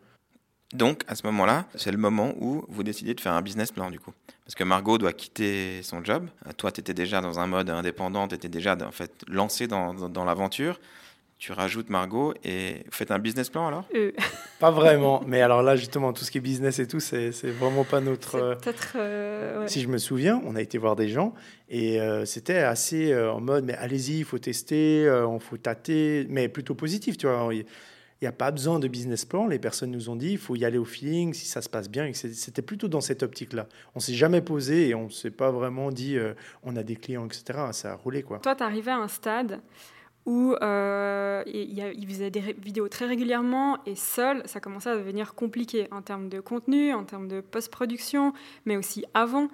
Donc, 0.74 1.02
à 1.08 1.14
ce 1.14 1.26
moment-là, 1.26 1.66
c'est 1.76 1.90
le 1.90 1.96
moment 1.96 2.34
où 2.40 2.64
vous 2.68 2.82
décidez 2.82 3.14
de 3.14 3.20
faire 3.20 3.32
un 3.32 3.40
business 3.40 3.72
plan, 3.72 3.90
du 3.90 3.98
coup. 3.98 4.12
Parce 4.44 4.54
que 4.54 4.64
Margot 4.64 4.98
doit 4.98 5.12
quitter 5.12 5.82
son 5.82 6.04
job. 6.04 6.28
Toi, 6.56 6.72
tu 6.72 6.80
étais 6.80 6.94
déjà 6.94 7.20
dans 7.20 7.38
un 7.38 7.46
mode 7.46 7.70
indépendant, 7.70 8.28
tu 8.28 8.34
étais 8.34 8.48
déjà 8.48 8.76
en 8.82 8.92
fait, 8.92 9.12
lancé 9.28 9.66
dans, 9.66 9.94
dans, 9.94 10.24
l'aventure. 10.24 10.78
Tu 11.38 11.52
rajoutes 11.52 11.88
Margot 11.88 12.34
et 12.44 12.82
vous 12.86 12.92
faites 12.92 13.12
un 13.12 13.18
business 13.18 13.48
plan 13.48 13.68
alors? 13.68 13.84
Euh. 13.94 14.10
Pas 14.58 14.70
vraiment. 14.70 15.22
Mais 15.26 15.40
alors 15.40 15.62
là, 15.62 15.76
justement, 15.76 16.12
tout 16.12 16.24
ce 16.24 16.30
qui 16.30 16.38
est 16.38 16.40
business 16.40 16.80
et 16.80 16.86
tout, 16.86 16.98
c'est 16.98 17.30
vraiment 17.44 17.84
pas 17.84 18.00
notre. 18.00 18.34
Euh, 18.34 18.54
peut-être. 18.56 18.96
Euh, 18.96 19.66
si 19.68 19.80
je 19.80 19.88
me 19.88 19.98
souviens, 19.98 20.42
on 20.44 20.56
a 20.56 20.60
été 20.60 20.78
voir 20.78 20.96
des 20.96 21.08
gens 21.08 21.32
et 21.68 22.00
c'était 22.24 22.58
assez 22.58 23.16
en 23.16 23.40
mode 23.40 23.64
mais 23.64 23.74
allez-y, 23.74 24.18
il 24.18 24.24
faut 24.24 24.38
tester, 24.38 25.02
il 25.02 25.40
faut 25.40 25.58
tâter, 25.58 26.26
mais 26.28 26.48
plutôt 26.48 26.74
positif, 26.74 27.16
tu 27.16 27.26
vois. 27.26 27.48
Il 28.20 28.24
n'y 28.24 28.28
a 28.28 28.32
pas 28.32 28.50
besoin 28.50 28.80
de 28.80 28.88
business 28.88 29.24
plan. 29.24 29.46
Les 29.46 29.60
personnes 29.60 29.92
nous 29.92 30.10
ont 30.10 30.16
dit 30.16 30.32
il 30.32 30.38
faut 30.38 30.56
y 30.56 30.64
aller 30.64 30.78
au 30.78 30.84
feeling, 30.84 31.34
si 31.34 31.46
ça 31.46 31.62
se 31.62 31.68
passe 31.68 31.88
bien. 31.88 32.10
C'était 32.12 32.62
plutôt 32.62 32.88
dans 32.88 33.00
cette 33.00 33.22
optique-là. 33.22 33.68
On 33.94 34.00
s'est 34.00 34.14
jamais 34.14 34.40
posé 34.40 34.88
et 34.88 34.94
on 34.94 35.04
ne 35.04 35.10
s'est 35.10 35.30
pas 35.30 35.50
vraiment 35.52 35.92
dit 35.92 36.16
euh, 36.16 36.34
on 36.64 36.74
a 36.76 36.82
des 36.82 36.96
clients, 36.96 37.26
etc. 37.26 37.60
Ça 37.72 37.92
a 37.92 37.94
roulé. 37.94 38.22
Quoi. 38.22 38.40
Toi, 38.40 38.56
tu 38.56 38.62
arrivé 38.64 38.90
à 38.90 38.98
un 38.98 39.08
stade 39.08 39.60
où 40.26 40.54
euh, 40.60 41.42
il, 41.46 41.78
il, 41.96 42.06
faisait 42.06 42.30
des 42.30 42.40
vidéos 42.40 42.88
très 42.88 43.06
régulièrement 43.06 43.78
et 43.86 43.94
seul, 43.94 44.42
ça 44.44 44.60
commençait 44.60 44.90
à 44.90 44.96
devenir 44.96 45.34
compliqué 45.34 45.88
en 45.90 46.02
termes 46.02 46.28
de 46.28 46.40
contenu, 46.40 46.92
en 46.92 47.04
termes 47.04 47.28
de 47.28 47.40
post-production, 47.40 48.34
mais 48.66 48.76
aussi 48.76 49.06
avant. 49.14 49.48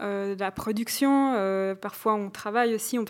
Euh, 0.00 0.36
la 0.38 0.52
production. 0.52 1.34
Euh, 1.34 1.74
parfois, 1.74 2.14
on 2.14 2.30
travaille 2.30 2.74
aussi, 2.74 2.98
on, 2.98 3.04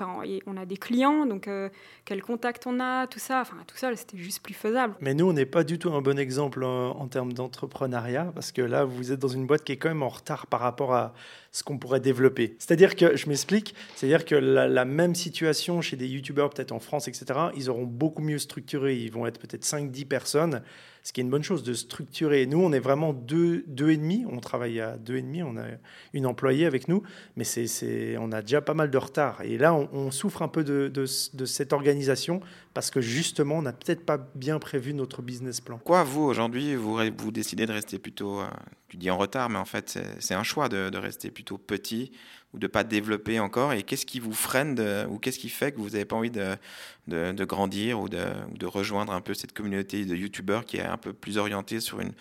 on 0.46 0.56
a 0.56 0.64
des 0.64 0.78
clients, 0.78 1.26
donc 1.26 1.46
euh, 1.46 1.68
quel 2.06 2.22
contact 2.22 2.66
on 2.66 2.80
a, 2.80 3.06
tout 3.06 3.18
ça. 3.18 3.42
Enfin, 3.42 3.56
tout 3.66 3.76
ça, 3.76 3.94
c'était 3.94 4.16
juste 4.16 4.42
plus 4.42 4.54
faisable. 4.54 4.94
Mais 5.00 5.12
nous, 5.12 5.28
on 5.28 5.34
n'est 5.34 5.46
pas 5.46 5.64
du 5.64 5.78
tout 5.78 5.92
un 5.92 6.00
bon 6.00 6.18
exemple 6.18 6.64
en, 6.64 7.06
termes 7.08 7.34
d'entrepreneuriat, 7.34 8.32
parce 8.34 8.52
que 8.52 8.62
là, 8.62 8.84
vous 8.84 9.12
êtes 9.12 9.18
dans 9.18 9.28
une 9.28 9.46
boîte 9.46 9.64
qui 9.64 9.72
est 9.72 9.76
quand 9.76 9.88
même 9.88 10.02
en 10.02 10.08
retard 10.08 10.46
par 10.46 10.60
rapport 10.60 10.94
à 10.94 11.12
ce 11.52 11.62
qu'on 11.62 11.78
pourrait 11.78 12.00
développer. 12.00 12.56
C'est-à-dire 12.58 12.94
que, 12.94 13.16
je 13.16 13.28
m'explique, 13.28 13.74
c'est-à-dire 13.96 14.24
que 14.24 14.34
la, 14.34 14.84
même 14.84 15.14
situation 15.14 15.80
chez 15.80 15.96
des 15.96 16.06
youtubeurs, 16.06 16.50
peut-être 16.50 16.72
en 16.72 16.80
France, 16.80 17.08
etc., 17.08 17.26
ils 17.56 17.70
auront 17.70 17.86
beaucoup 17.86 18.22
mieux 18.22 18.38
structuré. 18.38 18.96
Ils 18.96 19.10
vont 19.10 19.26
être 19.26 19.38
peut-être 19.40 19.64
5-10 19.64 20.06
personnes 20.06 20.62
ce 21.08 21.12
qui 21.14 21.22
est 21.22 21.24
une 21.24 21.30
bonne 21.30 21.42
chose 21.42 21.62
de 21.62 21.72
structurer. 21.72 22.44
Nous, 22.44 22.60
on 22.60 22.70
est 22.70 22.80
vraiment 22.80 23.14
deux, 23.14 23.64
deux 23.66 23.88
et 23.88 23.96
demi. 23.96 24.26
On 24.30 24.40
travaille 24.40 24.78
à 24.78 24.98
deux 24.98 25.16
et 25.16 25.22
demi. 25.22 25.42
On 25.42 25.56
a 25.56 25.64
une 26.12 26.26
employée 26.26 26.66
avec 26.66 26.86
nous, 26.86 27.02
mais 27.34 27.44
c'est, 27.44 28.18
on 28.18 28.30
a 28.30 28.42
déjà 28.42 28.60
pas 28.60 28.74
mal 28.74 28.90
de 28.90 28.98
retard. 28.98 29.40
Et 29.42 29.56
là, 29.56 29.74
on, 29.74 30.10
souffre 30.10 30.42
un 30.42 30.48
peu 30.48 30.64
de, 30.64 31.06
cette 31.06 31.72
organisation 31.72 32.40
parce 32.78 32.92
que 32.92 33.00
justement, 33.00 33.56
on 33.56 33.62
n'a 33.62 33.72
peut-être 33.72 34.06
pas 34.06 34.18
bien 34.36 34.60
prévu 34.60 34.94
notre 34.94 35.20
business 35.20 35.60
plan. 35.60 35.78
Quoi, 35.78 36.04
vous 36.04 36.22
aujourd'hui, 36.22 36.76
vous, 36.76 36.96
vous 37.16 37.32
décidez 37.32 37.66
de 37.66 37.72
rester 37.72 37.98
plutôt, 37.98 38.38
euh, 38.38 38.46
tu 38.86 38.96
dis 38.96 39.10
en 39.10 39.18
retard, 39.18 39.50
mais 39.50 39.58
en 39.58 39.64
fait, 39.64 39.98
c'est, 40.20 40.34
un 40.34 40.44
choix 40.44 40.68
de, 40.68 40.96
rester 40.96 41.32
plutôt 41.32 41.58
petit 41.58 42.12
ou 42.54 42.60
de 42.60 42.68
pas 42.68 42.84
développer 42.84 43.40
encore 43.40 43.72
Et 43.72 43.82
qu'est-ce 43.82 44.06
qui 44.06 44.20
vous 44.20 44.32
freine 44.32 44.78
ou 45.10 45.18
qu'est-ce 45.18 45.40
qui 45.40 45.48
fait 45.48 45.72
que 45.72 45.78
vous 45.78 45.90
n'avez 45.90 46.04
pas 46.04 46.14
envie 46.14 46.30
de, 46.30 47.44
grandir 47.44 47.98
ou 47.98 48.08
de, 48.08 48.22
de, 48.56 48.66
rejoindre 48.66 49.12
un 49.12 49.22
peu 49.22 49.34
cette 49.34 49.54
communauté 49.54 50.04
de 50.04 50.14
youtubeurs 50.14 50.64
qui 50.64 50.76
est 50.76 50.86
un 50.86 50.98
peu 50.98 51.12
plus 51.12 51.36
orientée 51.36 51.80
sur 51.80 51.98
une 51.98 52.12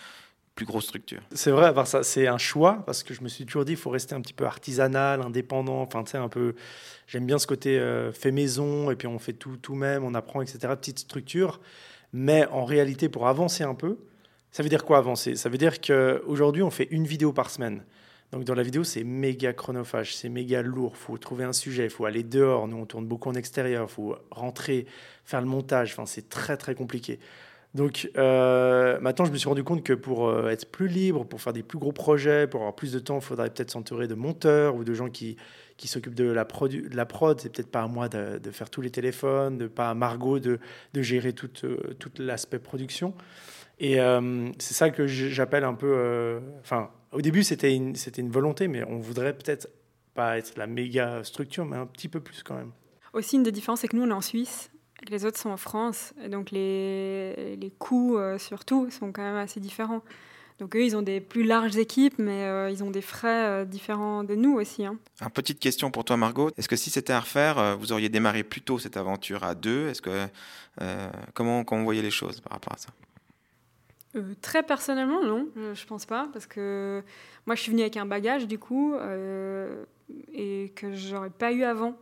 plus 0.57 0.65
grosse 0.65 0.85
structure. 0.85 1.21
C'est 1.31 1.51
vrai, 1.51 1.71
ça, 1.85 2.03
c'est 2.03 2.27
un 2.27 2.39
choix 2.39 2.83
parce 2.85 3.03
que 3.03 3.13
je 3.13 3.21
me 3.21 3.29
suis 3.29 3.45
toujours 3.45 3.63
dit, 3.63 3.73
il 3.73 3.77
faut 3.77 3.91
rester 3.91 4.15
un 4.15 4.21
petit 4.21 4.33
peu 4.33 4.45
artisanal, 4.45 5.21
indépendant. 5.21 5.81
Enfin, 5.81 6.03
tu 6.03 6.11
sais, 6.11 6.17
un 6.17 6.27
peu. 6.27 6.55
J'aime 7.07 7.25
bien 7.25 7.37
ce 7.37 7.47
côté 7.47 7.79
euh, 7.79 8.11
fait 8.11 8.31
maison 8.31 8.91
et 8.91 8.95
puis 8.95 9.07
on 9.07 9.19
fait 9.19 9.33
tout 9.33 9.55
tout 9.55 9.75
même, 9.75 10.03
on 10.03 10.15
apprend, 10.15 10.41
etc. 10.41 10.73
Petite 10.75 10.99
structure. 10.99 11.61
Mais 12.11 12.47
en 12.47 12.65
réalité, 12.65 13.07
pour 13.07 13.27
avancer 13.27 13.63
un 13.63 13.75
peu, 13.75 13.99
ça 14.51 14.63
veut 14.63 14.69
dire 14.69 14.83
quoi 14.83 14.97
avancer? 14.97 15.35
Ça 15.35 15.49
veut 15.49 15.59
dire 15.59 15.79
qu'aujourd'hui, 15.79 16.63
on 16.63 16.71
fait 16.71 16.87
une 16.89 17.05
vidéo 17.05 17.31
par 17.31 17.51
semaine. 17.51 17.83
Donc 18.31 18.43
dans 18.43 18.55
la 18.55 18.63
vidéo, 18.63 18.83
c'est 18.83 19.03
méga 19.03 19.53
chronophage, 19.53 20.15
c'est 20.15 20.27
méga 20.27 20.63
lourd. 20.63 20.93
Il 20.95 20.99
faut 20.99 21.17
trouver 21.17 21.43
un 21.43 21.53
sujet, 21.53 21.85
il 21.85 21.89
faut 21.89 22.05
aller 22.05 22.23
dehors. 22.23 22.67
Nous, 22.67 22.77
on 22.77 22.85
tourne 22.85 23.05
beaucoup 23.05 23.29
en 23.29 23.35
extérieur, 23.35 23.87
il 23.89 23.93
faut 23.93 24.15
rentrer, 24.31 24.87
faire 25.23 25.39
le 25.39 25.47
montage. 25.47 25.91
Enfin, 25.93 26.07
c'est 26.07 26.27
très 26.27 26.57
très 26.57 26.73
compliqué. 26.73 27.19
Donc 27.77 28.09
euh, 28.17 28.99
maintenant, 29.01 29.25
je 29.25 29.31
me 29.31 29.37
suis 29.37 29.47
rendu 29.47 29.63
compte 29.63 29.83
que 29.83 29.93
pour 29.93 30.27
euh, 30.27 30.49
être 30.49 30.71
plus 30.71 30.87
libre, 30.87 31.25
pour 31.25 31.39
faire 31.39 31.53
des 31.53 31.61
plus 31.61 31.77
gros 31.77 31.91
projets, 31.91 32.47
pour 32.47 32.61
avoir 32.61 32.75
plus 32.75 32.91
de 32.91 32.97
temps, 32.97 33.19
il 33.19 33.21
faudrait 33.21 33.51
peut-être 33.51 33.69
s'entourer 33.69 34.07
de 34.07 34.15
monteurs 34.15 34.75
ou 34.75 34.83
de 34.83 34.95
gens 34.95 35.09
qui, 35.09 35.37
qui 35.77 35.87
s'occupent 35.87 36.15
de 36.15 36.23
la, 36.23 36.43
de 36.43 36.95
la 36.95 37.05
prod. 37.05 37.39
C'est 37.39 37.53
peut-être 37.53 37.69
pas 37.69 37.83
à 37.83 37.87
moi 37.87 38.09
de, 38.09 38.49
faire 38.49 38.71
tous 38.71 38.81
les 38.81 38.89
téléphones, 38.89 39.59
de 39.59 39.67
pas 39.67 39.91
à 39.91 39.93
Margot 39.93 40.39
de, 40.39 40.57
de 40.95 41.01
gérer 41.03 41.33
tout, 41.33 41.51
euh, 41.65 41.77
l'aspect 42.17 42.57
production. 42.57 43.13
Et 43.79 43.97
c'est 44.57 44.73
ça 44.73 44.89
que 44.89 45.05
j'appelle 45.05 45.63
un 45.63 45.75
peu. 45.75 46.41
Enfin, 46.61 46.89
au 47.11 47.21
début, 47.21 47.43
c'était 47.43 47.75
une, 47.75 47.93
une 48.17 48.31
volonté, 48.31 48.67
mais 48.67 48.83
on 48.85 48.97
voudrait 48.97 49.33
peut-être 49.33 49.69
pas 50.15 50.39
être 50.39 50.57
la 50.57 50.65
méga 50.65 51.23
structure, 51.23 51.63
mais 51.63 51.77
un 51.77 51.85
petit 51.85 52.07
peu 52.07 52.19
plus 52.19 52.41
quand 52.41 52.55
même. 52.55 52.71
Aussi, 53.13 53.35
une 53.35 53.43
des 53.43 53.51
différences, 53.51 53.81
c'est 53.81 53.87
que 53.87 53.95
nous, 53.95 54.01
on 54.01 54.09
est 54.09 54.13
en 54.13 54.21
Suisse 54.21 54.71
les 55.09 55.25
autres 55.25 55.37
sont 55.37 55.49
en 55.49 55.57
France, 55.57 56.13
donc 56.29 56.51
les, 56.51 57.55
les 57.55 57.71
coûts 57.71 58.17
euh, 58.17 58.37
surtout 58.37 58.89
sont 58.89 59.11
quand 59.11 59.21
même 59.21 59.35
assez 59.35 59.59
différents. 59.59 60.01
Donc 60.59 60.75
eux, 60.75 60.83
ils 60.83 60.97
ont 60.97 61.03
des 61.03 61.21
plus 61.21 61.43
larges 61.43 61.77
équipes, 61.77 62.15
mais 62.17 62.45
euh, 62.45 62.71
ils 62.71 62.83
ont 62.83 62.89
des 62.89 63.03
frais 63.03 63.45
euh, 63.45 63.65
différents 63.65 64.23
de 64.23 64.33
nous 64.33 64.55
aussi. 64.55 64.85
Hein. 64.85 64.97
une 65.21 65.29
petite 65.29 65.59
question 65.59 65.91
pour 65.91 66.03
toi, 66.03 66.17
Margot. 66.17 66.49
Est-ce 66.57 66.67
que 66.67 66.75
si 66.75 66.89
c'était 66.89 67.13
à 67.13 67.19
refaire, 67.19 67.77
vous 67.77 67.91
auriez 67.91 68.09
démarré 68.09 68.43
plus 68.43 68.61
tôt 68.61 68.79
cette 68.79 68.97
aventure 68.97 69.43
à 69.43 69.53
deux? 69.53 69.89
Est-ce 69.89 70.01
que 70.01 70.25
comment, 71.33 71.63
comment 71.63 71.81
vous 71.81 71.85
voyez 71.85 72.01
les 72.01 72.11
choses 72.11 72.41
par 72.41 72.53
rapport 72.53 72.73
à 72.73 72.77
ça? 72.77 72.89
Très 74.41 74.63
personnellement, 74.63 75.23
non, 75.23 75.47
je 75.75 75.85
pense 75.85 76.07
pas, 76.07 76.27
parce 76.33 76.47
que 76.47 77.03
moi, 77.45 77.55
je 77.55 77.61
suis 77.61 77.71
venue 77.71 77.83
avec 77.83 77.97
un 77.97 78.07
bagage 78.07 78.47
du 78.47 78.57
coup 78.57 78.95
et 80.33 80.73
que 80.75 80.95
j'aurais 80.95 81.29
pas 81.29 81.51
eu 81.51 81.63
avant 81.63 81.95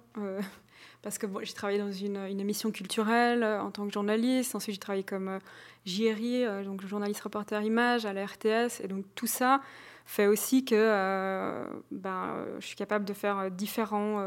parce 1.06 1.20
que 1.20 1.28
j'ai 1.44 1.54
travaillé 1.54 1.78
dans 1.78 1.92
une, 1.92 2.18
émission 2.40 2.72
culturelle 2.72 3.44
euh, 3.44 3.62
en 3.62 3.70
tant 3.70 3.86
que 3.86 3.94
journaliste. 3.94 4.56
Ensuite, 4.56 4.74
j'ai 4.74 4.80
travaillé 4.80 5.04
comme 5.04 5.28
euh, 5.28 5.40
JRI, 5.86 6.44
euh, 6.44 6.64
donc 6.64 6.84
journaliste 6.84 7.22
reporter 7.22 7.62
image 7.62 8.08
à 8.08 8.14
la 8.14 8.26
RTS. 8.26 8.82
Et 8.84 8.88
donc 8.88 9.06
tout 9.14 9.28
ça 9.28 9.62
fait 10.08 10.26
aussi 10.26 10.66
que 10.66 11.66
ben, 11.92 12.46
je 12.60 12.66
suis 12.66 12.76
capable 12.76 13.06
de 13.06 13.14
faire 13.14 13.50
différents, 13.50 14.24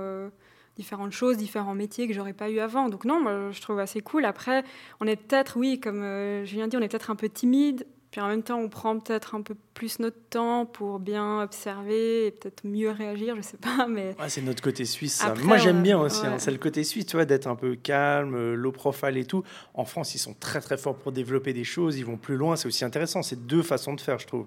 différentes 0.76 1.12
choses, 1.12 1.36
différents 1.36 1.74
métiers 1.74 2.08
que 2.08 2.14
j'aurais 2.14 2.32
pas 2.32 2.50
eu 2.50 2.58
avant. 2.58 2.88
Donc 2.88 3.04
non, 3.04 3.20
moi, 3.20 3.52
je 3.52 3.60
trouve 3.60 3.78
assez 3.78 4.00
cool. 4.00 4.24
Après, 4.24 4.64
on 4.98 5.06
est 5.06 5.14
peut-être, 5.14 5.56
oui, 5.56 5.78
comme 5.78 6.02
je 6.02 6.50
viens 6.50 6.68
on 6.74 6.80
est 6.80 6.88
peut-être 6.88 7.10
un 7.12 7.16
peu 7.16 7.28
timide 7.28 7.86
puis 8.10 8.22
en 8.22 8.28
même 8.28 8.42
temps, 8.42 8.58
on 8.58 8.70
prend 8.70 8.98
peut-être 8.98 9.34
un 9.34 9.42
peu 9.42 9.54
plus 9.74 9.98
notre 9.98 10.18
temps 10.30 10.64
pour 10.64 10.98
bien 10.98 11.42
observer 11.42 12.26
et 12.26 12.30
peut-être 12.30 12.64
mieux 12.64 12.90
réagir, 12.90 13.36
je 13.36 13.42
sais 13.42 13.58
pas. 13.58 13.86
Mais 13.86 14.16
c'est 14.28 14.40
notre 14.40 14.62
côté 14.62 14.86
suisse. 14.86 15.22
Moi, 15.42 15.58
j'aime 15.58 15.82
bien 15.82 15.98
aussi. 15.98 16.24
Hein. 16.24 16.38
c'est 16.38 16.50
le 16.50 16.58
côté 16.58 16.84
suisse, 16.84 17.04
tu 17.04 17.16
vois, 17.16 17.26
d'être 17.26 17.46
un 17.46 17.54
peu 17.54 17.76
calme, 17.76 18.34
euh, 18.34 18.54
low 18.54 18.72
profile 18.72 19.18
et 19.18 19.26
tout. 19.26 19.44
En 19.74 19.84
France, 19.84 20.14
ils 20.14 20.18
sont 20.18 20.34
très 20.34 20.60
très 20.60 20.78
forts 20.78 20.96
pour 20.96 21.12
développer 21.12 21.52
des 21.52 21.64
choses. 21.64 21.98
Ils 21.98 22.06
vont 22.06 22.16
plus 22.16 22.36
loin. 22.36 22.56
C'est 22.56 22.66
aussi 22.66 22.84
intéressant. 22.84 23.22
C'est 23.22 23.46
deux 23.46 23.62
façons 23.62 23.92
de 23.92 24.00
faire, 24.00 24.18
je 24.18 24.26
trouve. 24.26 24.46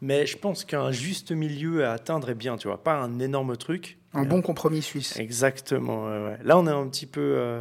Mais 0.00 0.24
je 0.24 0.38
pense 0.38 0.64
qu'un 0.64 0.90
juste 0.90 1.32
milieu 1.32 1.84
à 1.84 1.92
atteindre 1.92 2.30
est 2.30 2.34
bien, 2.34 2.56
tu 2.56 2.68
vois, 2.68 2.82
pas 2.82 2.94
un 2.94 3.18
énorme 3.18 3.56
truc. 3.56 3.98
Un 4.14 4.24
bon 4.24 4.40
compromis 4.40 4.82
suisse. 4.82 5.18
Exactement. 5.18 6.08
Là, 6.42 6.58
on 6.58 6.66
est 6.66 6.70
un 6.70 6.88
petit 6.88 7.06
peu. 7.06 7.20
Euh, 7.20 7.60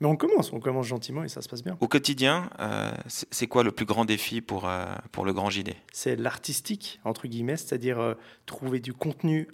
mais 0.00 0.06
on 0.06 0.16
commence, 0.16 0.52
on 0.52 0.60
commence 0.60 0.86
gentiment 0.86 1.24
et 1.24 1.28
ça 1.28 1.42
se 1.42 1.48
passe 1.48 1.64
bien. 1.64 1.76
Au 1.80 1.88
quotidien, 1.88 2.50
euh, 2.60 2.92
c'est 3.08 3.48
quoi 3.48 3.64
le 3.64 3.72
plus 3.72 3.84
grand 3.84 4.04
défi 4.04 4.40
pour, 4.40 4.68
euh, 4.68 4.84
pour 5.10 5.24
le 5.24 5.32
grand 5.32 5.50
JD 5.50 5.70
C'est 5.92 6.14
l'artistique, 6.14 7.00
entre 7.04 7.26
guillemets, 7.26 7.56
c'est-à-dire 7.56 7.98
euh, 7.98 8.14
trouver 8.46 8.80
du 8.80 8.92
contenu, 8.92 9.48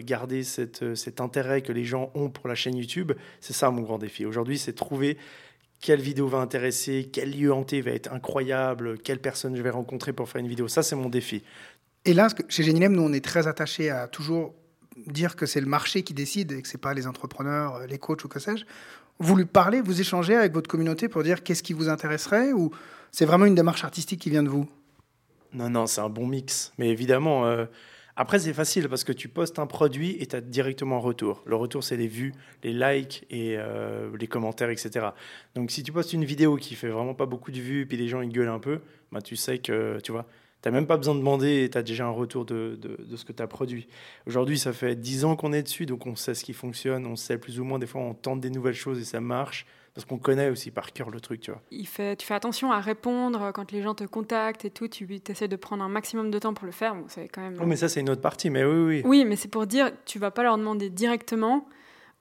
garder 0.00 0.42
cette, 0.44 0.94
cet 0.94 1.20
intérêt 1.20 1.62
que 1.62 1.72
les 1.72 1.84
gens 1.84 2.10
ont 2.14 2.30
pour 2.30 2.48
la 2.48 2.54
chaîne 2.54 2.76
YouTube. 2.76 3.12
C'est 3.40 3.52
ça 3.52 3.70
mon 3.70 3.82
grand 3.82 3.98
défi. 3.98 4.24
Aujourd'hui, 4.24 4.58
c'est 4.58 4.72
trouver 4.72 5.18
quelle 5.80 6.00
vidéo 6.00 6.28
va 6.28 6.38
intéresser, 6.38 7.10
quel 7.12 7.36
lieu 7.36 7.52
hanté 7.52 7.80
va 7.80 7.90
être 7.90 8.12
incroyable, 8.12 8.98
quelle 8.98 9.20
personne 9.20 9.54
je 9.56 9.62
vais 9.62 9.70
rencontrer 9.70 10.12
pour 10.12 10.28
faire 10.28 10.40
une 10.40 10.48
vidéo. 10.48 10.68
Ça, 10.68 10.82
c'est 10.82 10.96
mon 10.96 11.08
défi. 11.08 11.42
Et 12.06 12.14
là, 12.14 12.28
chez 12.48 12.62
Genilem, 12.62 12.92
nous, 12.94 13.02
on 13.02 13.12
est 13.12 13.24
très 13.24 13.46
attachés 13.48 13.90
à 13.90 14.08
toujours 14.08 14.54
dire 15.06 15.36
que 15.36 15.46
c'est 15.46 15.60
le 15.60 15.66
marché 15.66 16.02
qui 16.02 16.14
décide 16.14 16.52
et 16.52 16.62
que 16.62 16.68
ce 16.68 16.76
n'est 16.76 16.80
pas 16.80 16.94
les 16.94 17.06
entrepreneurs, 17.06 17.86
les 17.86 17.98
coachs 17.98 18.24
ou 18.24 18.28
que 18.28 18.38
sais-je 18.38 18.64
vous 19.18 19.36
lui 19.36 19.44
parlez, 19.44 19.80
vous 19.80 20.00
échangez 20.00 20.34
avec 20.34 20.52
votre 20.52 20.68
communauté 20.68 21.08
pour 21.08 21.22
dire 21.22 21.42
qu'est-ce 21.42 21.62
qui 21.62 21.72
vous 21.72 21.88
intéresserait 21.88 22.52
ou 22.52 22.70
c'est 23.12 23.24
vraiment 23.24 23.46
une 23.46 23.54
démarche 23.54 23.84
artistique 23.84 24.20
qui 24.20 24.30
vient 24.30 24.42
de 24.42 24.48
vous? 24.48 24.68
Non, 25.52 25.70
non, 25.70 25.86
c'est 25.86 26.00
un 26.00 26.08
bon 26.08 26.26
mix. 26.26 26.72
Mais 26.78 26.88
évidemment, 26.88 27.46
euh, 27.46 27.66
après, 28.16 28.40
c'est 28.40 28.52
facile 28.52 28.88
parce 28.88 29.04
que 29.04 29.12
tu 29.12 29.28
postes 29.28 29.60
un 29.60 29.66
produit 29.66 30.16
et 30.20 30.26
tu 30.26 30.34
as 30.34 30.40
directement 30.40 30.96
un 30.96 31.00
retour. 31.00 31.42
Le 31.46 31.54
retour, 31.54 31.84
c'est 31.84 31.96
les 31.96 32.08
vues, 32.08 32.34
les 32.64 32.72
likes 32.72 33.24
et 33.30 33.54
euh, 33.56 34.10
les 34.18 34.26
commentaires, 34.26 34.70
etc. 34.70 35.06
Donc, 35.54 35.70
si 35.70 35.84
tu 35.84 35.92
postes 35.92 36.12
une 36.12 36.24
vidéo 36.24 36.56
qui 36.56 36.74
fait 36.74 36.88
vraiment 36.88 37.14
pas 37.14 37.26
beaucoup 37.26 37.52
de 37.52 37.60
vues 37.60 37.86
puis 37.86 37.96
les 37.96 38.08
gens 38.08 38.20
ils 38.20 38.32
gueulent 38.32 38.48
un 38.48 38.58
peu, 38.58 38.80
bah, 39.12 39.22
tu 39.22 39.36
sais 39.36 39.58
que, 39.58 40.00
tu 40.02 40.10
vois, 40.10 40.26
tu 40.64 40.70
n'as 40.70 40.72
même 40.72 40.86
pas 40.86 40.96
besoin 40.96 41.12
de 41.12 41.18
demander 41.18 41.64
et 41.64 41.68
tu 41.68 41.76
as 41.76 41.82
déjà 41.82 42.06
un 42.06 42.10
retour 42.10 42.46
de, 42.46 42.78
de, 42.80 43.16
ce 43.16 43.26
que 43.26 43.32
tu 43.32 43.42
as 43.42 43.46
produit. 43.46 43.86
Aujourd'hui, 44.26 44.58
ça 44.58 44.72
fait 44.72 44.94
10 44.94 45.26
ans 45.26 45.36
qu'on 45.36 45.52
est 45.52 45.62
dessus, 45.62 45.84
donc 45.84 46.06
on 46.06 46.16
sait 46.16 46.32
ce 46.32 46.42
qui 46.42 46.54
fonctionne, 46.54 47.04
on 47.04 47.16
sait 47.16 47.36
plus 47.36 47.60
ou 47.60 47.64
moins, 47.64 47.78
des 47.78 47.86
fois 47.86 48.00
on 48.00 48.14
tente 48.14 48.40
des 48.40 48.48
nouvelles 48.48 48.72
choses 48.72 48.98
et 48.98 49.04
ça 49.04 49.20
marche, 49.20 49.66
parce 49.92 50.06
qu'on 50.06 50.16
connaît 50.16 50.48
aussi 50.48 50.70
par 50.70 50.94
cœur 50.94 51.10
le 51.10 51.20
truc, 51.20 51.42
tu 51.42 51.50
vois. 51.50 51.60
Il 51.70 51.86
fait, 51.86 52.16
tu 52.16 52.26
fais 52.26 52.32
attention 52.32 52.72
à 52.72 52.80
répondre 52.80 53.52
quand 53.52 53.72
les 53.72 53.82
gens 53.82 53.94
te 53.94 54.04
contactent 54.04 54.64
et 54.64 54.70
tout, 54.70 54.88
tu 54.88 55.06
essaies 55.28 55.48
de 55.48 55.56
prendre 55.56 55.84
un 55.84 55.90
maximum 55.90 56.30
de 56.30 56.38
temps 56.38 56.54
pour 56.54 56.64
le 56.64 56.72
faire. 56.72 56.94
Bon, 56.94 57.04
c'est 57.08 57.28
quand 57.28 57.42
même... 57.42 57.58
Oh, 57.60 57.66
mais 57.66 57.76
ça, 57.76 57.90
c'est 57.90 58.00
une 58.00 58.08
autre 58.08 58.22
partie, 58.22 58.48
mais 58.48 58.64
oui, 58.64 58.86
oui. 58.86 59.02
Oui, 59.04 59.24
mais 59.26 59.36
c'est 59.36 59.48
pour 59.48 59.66
dire, 59.66 59.92
tu 60.06 60.18
vas 60.18 60.30
pas 60.30 60.42
leur 60.42 60.56
demander 60.56 60.88
directement 60.88 61.68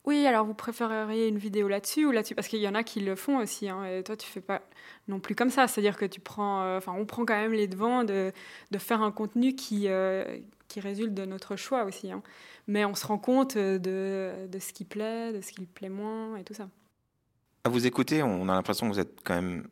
oui, 0.05 0.27
alors 0.27 0.45
vous 0.45 0.53
préféreriez 0.53 1.29
une 1.29 1.37
vidéo 1.37 1.69
là-dessus 1.69 2.05
ou 2.05 2.11
là-dessus? 2.11 2.35
Parce 2.35 2.49
qu'il 2.49 2.59
y 2.59 2.67
en 2.67 2.75
a 2.75 2.83
qui 2.83 2.99
le 2.99 3.15
font 3.15 3.37
aussi. 3.37 3.69
Hein, 3.69 3.85
et 3.85 4.03
toi, 4.03 4.17
tu 4.17 4.27
fais 4.27 4.41
pas 4.41 4.61
non 5.07 5.21
plus 5.21 5.33
comme 5.33 5.49
ça. 5.49 5.67
C'est-à-dire 5.67 5.95
que 5.95 6.05
tu 6.05 6.19
prends, 6.19 6.61
euh, 6.63 6.77
enfin, 6.77 6.93
on 6.97 7.05
prend 7.05 7.25
quand 7.25 7.35
même 7.35 7.53
les 7.53 7.67
devants 7.67 8.03
de, 8.03 8.33
de 8.71 8.77
faire 8.77 9.01
un 9.01 9.11
contenu 9.11 9.55
qui, 9.55 9.87
euh, 9.87 10.39
qui 10.67 10.81
résulte 10.81 11.13
de 11.13 11.23
notre 11.23 11.55
choix 11.55 11.85
aussi. 11.85 12.11
Hein. 12.11 12.21
Mais 12.67 12.83
on 12.83 12.95
se 12.95 13.07
rend 13.07 13.17
compte 13.17 13.57
de, 13.57 13.79
de 14.49 14.59
ce 14.59 14.73
qui 14.73 14.83
plaît, 14.83 15.31
de 15.31 15.39
ce 15.39 15.53
qui 15.53 15.65
plaît 15.65 15.89
moins 15.89 16.35
et 16.35 16.43
tout 16.43 16.53
ça. 16.53 16.67
À 17.63 17.69
vous 17.69 17.87
écouter, 17.87 18.23
on 18.23 18.49
a 18.49 18.53
l'impression 18.53 18.89
que 18.89 18.93
vous 18.93 18.99
êtes 18.99 19.21
quand 19.23 19.35
même 19.35 19.67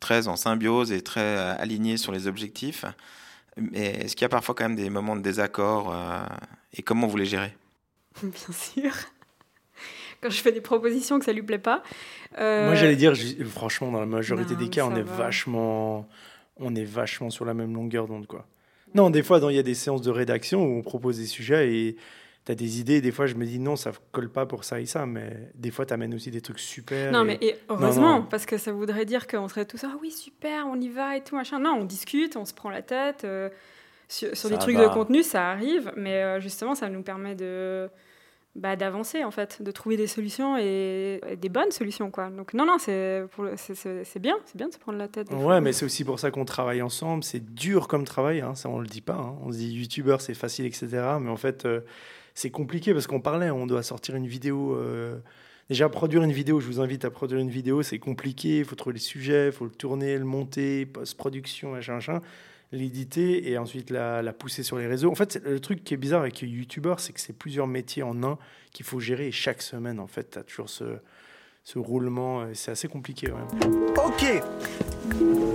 très 0.00 0.26
en 0.26 0.34
symbiose 0.34 0.90
et 0.90 1.00
très 1.00 1.20
euh, 1.20 1.54
aligné 1.58 1.96
sur 1.96 2.10
les 2.10 2.26
objectifs. 2.26 2.84
Mais 3.56 3.86
est-ce 4.00 4.16
qu'il 4.16 4.22
y 4.22 4.26
a 4.26 4.30
parfois 4.30 4.56
quand 4.56 4.64
même 4.64 4.76
des 4.76 4.90
moments 4.90 5.14
de 5.14 5.22
désaccord 5.22 5.96
et 6.74 6.82
comment 6.82 7.06
vous 7.06 7.16
les 7.16 7.24
gérez? 7.24 7.56
Bien 8.22 8.52
sûr 8.52 8.92
quand 10.26 10.32
je 10.32 10.42
fais 10.42 10.52
des 10.52 10.60
propositions 10.60 11.18
que 11.18 11.24
ça 11.24 11.32
lui 11.32 11.42
plaît 11.42 11.58
pas. 11.58 11.82
Euh, 12.38 12.66
Moi, 12.66 12.74
j'allais 12.74 12.96
dire, 12.96 13.14
franchement, 13.48 13.92
dans 13.92 14.00
la 14.00 14.06
majorité 14.06 14.56
des 14.56 14.68
cas, 14.68 14.84
on 14.84 14.96
est 14.96 15.02
vachement, 15.02 16.08
on 16.56 16.74
est 16.74 16.84
vachement 16.84 17.30
sur 17.30 17.44
la 17.44 17.54
même 17.54 17.72
longueur 17.74 18.06
d'onde, 18.08 18.26
quoi. 18.26 18.46
Non, 18.94 19.10
des 19.10 19.22
fois, 19.22 19.40
il 19.50 19.56
y 19.56 19.58
a 19.58 19.62
des 19.62 19.74
séances 19.74 20.02
de 20.02 20.10
rédaction 20.10 20.64
où 20.64 20.78
on 20.78 20.82
propose 20.82 21.18
des 21.18 21.26
sujets 21.26 21.72
et 21.72 21.96
tu 22.44 22.52
as 22.52 22.54
des 22.54 22.80
idées. 22.80 23.00
Des 23.00 23.12
fois, 23.12 23.26
je 23.26 23.34
me 23.34 23.44
dis 23.44 23.58
non, 23.58 23.76
ça 23.76 23.92
colle 24.10 24.30
pas 24.30 24.46
pour 24.46 24.64
ça 24.64 24.80
et 24.80 24.86
ça. 24.86 25.06
Mais 25.06 25.50
des 25.54 25.70
fois, 25.70 25.86
tu 25.86 25.92
amènes 25.92 26.14
aussi 26.14 26.30
des 26.30 26.40
trucs 26.40 26.58
super. 26.58 27.12
Non, 27.12 27.24
mais 27.24 27.38
heureusement, 27.68 28.22
parce 28.22 28.46
que 28.46 28.56
ça 28.56 28.72
voudrait 28.72 29.04
dire 29.04 29.26
qu'on 29.26 29.48
serait 29.48 29.66
tous 29.66 29.84
ah 29.84 29.94
oui, 30.00 30.10
super, 30.10 30.66
on 30.66 30.80
y 30.80 30.88
va 30.88 31.16
et 31.16 31.22
tout, 31.22 31.36
machin. 31.36 31.60
Non, 31.60 31.76
on 31.80 31.84
discute, 31.84 32.36
on 32.36 32.44
se 32.44 32.54
prend 32.54 32.70
la 32.70 32.82
tête. 32.82 33.22
Euh, 33.24 33.48
sur, 34.08 34.50
des 34.50 34.58
trucs 34.58 34.76
de 34.76 34.86
contenu, 34.88 35.22
ça 35.22 35.50
arrive. 35.50 35.92
Mais 35.96 36.22
euh, 36.22 36.40
justement, 36.40 36.74
ça 36.74 36.88
nous 36.88 37.02
permet 37.02 37.34
de 37.34 37.88
bah, 38.56 38.74
d'avancer 38.74 39.22
en 39.22 39.30
fait, 39.30 39.62
de 39.62 39.70
trouver 39.70 39.96
des 39.96 40.06
solutions 40.06 40.56
et, 40.56 41.20
des 41.38 41.48
bonnes 41.48 41.70
solutions 41.70 42.10
quoi. 42.10 42.30
Donc 42.30 42.54
non 42.54 42.64
non 42.64 42.78
c'est 42.78 43.24
c'est 43.66 44.18
bien, 44.18 44.36
c'est 44.46 44.56
bien 44.56 44.68
de 44.68 44.72
se 44.72 44.78
prendre 44.78 44.98
la 44.98 45.08
tête. 45.08 45.30
Ouais, 45.30 45.60
mais 45.60 45.72
c'est 45.72 45.84
aussi 45.84 46.04
pour 46.04 46.18
ça 46.18 46.30
qu'on 46.30 46.44
travaille 46.44 46.82
ensemble. 46.82 47.22
C'est 47.22 47.54
dur 47.54 47.86
comme 47.86 48.04
travail, 48.04 48.40
hein, 48.40 48.54
ça 48.54 48.68
on 48.68 48.78
le 48.78 48.86
dit 48.86 49.02
pas. 49.02 49.14
Hein. 49.14 49.36
On 49.44 49.52
se 49.52 49.58
dit 49.58 49.72
youtubeur 49.72 50.20
c'est 50.20 50.34
facile 50.34 50.64
etc. 50.64 50.88
Mais 51.20 51.30
en 51.30 51.36
fait 51.36 51.66
euh, 51.66 51.80
c'est 52.34 52.50
compliqué 52.50 52.94
parce 52.94 53.06
qu'on 53.06 53.20
parlait, 53.20 53.50
on 53.50 53.66
doit 53.66 53.82
sortir 53.82 54.16
une 54.16 54.26
vidéo. 54.26 54.74
Euh, 54.74 55.18
déjà 55.68 55.88
produire 55.88 56.22
une 56.22 56.32
vidéo, 56.32 56.60
je 56.60 56.66
vous 56.66 56.80
invite 56.80 57.04
à 57.04 57.10
produire 57.10 57.38
une 57.38 57.50
vidéo, 57.50 57.82
c'est 57.82 57.98
compliqué. 57.98 58.58
Il 58.58 58.64
faut 58.64 58.76
trouver 58.76 58.94
les 58.94 59.00
sujets, 59.00 59.46
il 59.46 59.52
faut 59.52 59.64
le 59.64 59.70
tourner, 59.70 60.16
le 60.16 60.24
monter, 60.24 60.86
post 60.86 61.16
production, 61.16 61.72
machin 61.72 61.94
machin 61.94 62.20
l'éditer 62.72 63.50
et 63.50 63.58
ensuite 63.58 63.90
la, 63.90 64.22
la, 64.22 64.32
pousser 64.32 64.62
sur 64.62 64.78
les 64.78 64.86
réseaux. 64.86 65.10
En 65.10 65.14
fait, 65.14 65.40
le 65.44 65.60
truc 65.60 65.84
qui 65.84 65.94
est 65.94 65.98
bizarre 65.98 66.22
avec 66.22 66.42
YouTuber, 66.42 66.94
c'est 66.98 67.12
que 67.12 67.20
c'est 67.20 67.32
plusieurs 67.32 67.66
métiers 67.66 68.02
en 68.02 68.22
un 68.24 68.38
qu'il 68.72 68.84
faut 68.84 69.00
gérer. 69.00 69.28
Et 69.28 69.32
chaque 69.32 69.62
semaine, 69.62 70.00
en 70.00 70.06
fait, 70.06 70.30
tu 70.30 70.38
as 70.38 70.42
toujours 70.42 70.68
ce, 70.68 70.98
ce 71.66 71.78
roulement. 71.78 72.46
C'est 72.54 72.70
assez 72.70 72.88
compliqué. 72.88 73.28
Ok, 73.96 74.24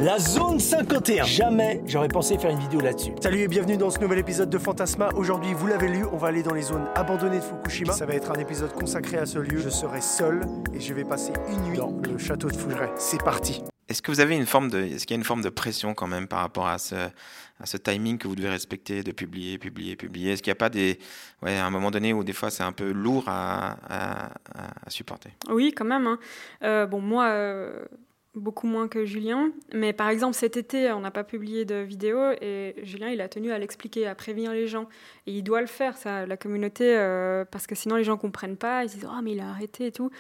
La 0.02 0.20
zone 0.20 0.60
51. 0.60 1.24
Jamais 1.24 1.82
j'aurais 1.86 2.10
pensé 2.10 2.38
faire 2.38 2.52
une 2.52 2.60
vidéo 2.60 2.82
là-dessus. 2.82 3.12
Salut 3.22 3.40
et 3.40 3.48
bienvenue 3.48 3.78
dans 3.78 3.90
ce 3.90 4.00
nouvel 4.00 4.20
épisode 4.20 4.50
de 4.50 4.58
Fantasma. 4.58 5.10
Aujourd'hui, 5.16 5.54
vous 5.54 5.68
l'avez 5.68 5.88
lu, 5.88 6.04
on 6.12 6.18
va 6.18 6.28
aller 6.28 6.44
dans 6.44 6.54
les 6.54 6.64
zones 6.64 6.88
abandonnées 6.96 7.40
de 7.40 7.44
Fukushima. 7.44 7.94
Ça 7.94 8.06
va 8.06 8.16
être 8.16 8.32
un 8.32 8.40
épisode 8.40 8.74
consacré 8.74 9.18
à 9.18 9.26
ce 9.26 9.40
lieu. 9.40 9.58
Je 9.58 9.70
serai 9.70 10.02
seul 10.02 10.42
et 10.74 10.80
je 10.80 10.94
vais 10.94 11.06
passer 11.06 11.32
une 11.50 11.62
nuit 11.70 11.78
dans 11.78 11.94
le 12.06 12.18
château 12.18 12.50
de 12.50 12.58
Fougeray. 12.58 12.90
C'est 12.98 13.24
parti. 13.24 13.64
Est-ce 13.92 14.02
que 14.02 14.10
vous 14.10 14.22
avez 14.22 14.38
une 14.38 14.46
forme 14.46 14.72
de, 14.72 14.80
est-ce 14.80 15.06
qu'il 15.06 15.16
y 15.16 15.18
a 15.18 15.20
une 15.20 15.26
forme 15.26 15.42
de 15.42 15.50
pression 15.50 15.94
quand 15.94 16.08
même 16.08 16.28
par 16.28 16.40
rapport 16.40 16.68
à 16.68 16.78
ce, 16.78 17.78
timing 17.78 18.18
que 18.18 18.28
vous 18.28 18.36
devez 18.36 18.48
respecter 18.48 19.04
de 19.04 19.12
publier, 19.12 19.58
publier, 19.58 19.98
publier? 19.98 20.32
Est-ce 20.32 20.42
qu'il 20.42 20.50
n'y 20.50 20.56
a 20.56 20.56
pas 20.56 20.70
des, 20.70 20.98
ouais, 21.42 21.58
à 21.58 21.66
un 21.66 21.70
moment 21.70 21.92
donné 21.92 22.14
où 22.14 22.24
des 22.24 22.32
fois 22.32 22.50
c'est 22.50 22.64
un 22.64 22.72
peu 22.72 22.94
lourd 22.94 23.26
à, 23.28 23.76
supporter? 24.88 25.32
Oui, 25.50 25.74
quand 25.76 25.84
même. 25.84 26.08
Hein. 26.08 26.20
Euh, 26.64 26.86
bon, 26.86 27.02
moi, 27.02 27.26
euh, 27.26 27.84
beaucoup 28.34 28.66
moins 28.66 28.88
que 28.88 29.04
Julien. 29.04 29.52
Mais 29.74 29.92
par 29.92 30.08
exemple, 30.08 30.36
cet 30.36 30.56
été, 30.56 30.90
on 30.94 31.02
n'a 31.02 31.12
pas 31.12 31.26
publié 31.26 31.66
de 31.66 31.76
vidéo 31.76 32.32
et 32.42 32.76
Julien, 32.84 33.10
il 33.10 33.20
a 33.20 33.28
tenu 33.28 33.52
à 33.52 33.60
l'expliquer, 33.60 34.08
à 34.08 34.16
prévenir 34.16 34.54
les 34.54 34.68
gens. 34.68 34.88
Et 35.28 35.34
il 35.34 35.44
doit 35.44 35.60
le 35.60 35.68
faire, 35.68 35.98
ça, 35.98 36.26
la 36.26 36.38
communauté, 36.38 36.98
euh, 36.98 37.44
parce 37.44 37.68
que 37.68 37.76
sinon 37.76 37.98
les 37.98 38.06
gens 38.06 38.18
comprennent 38.18 38.56
pas. 38.56 38.86
Ils 38.86 38.90
disent 38.90 39.08
Ah, 39.10 39.20
mais 39.22 39.34
il 39.34 39.42
a 39.42 39.50
arrêté 39.50 39.88
et 39.88 39.92
tout. 39.92 40.12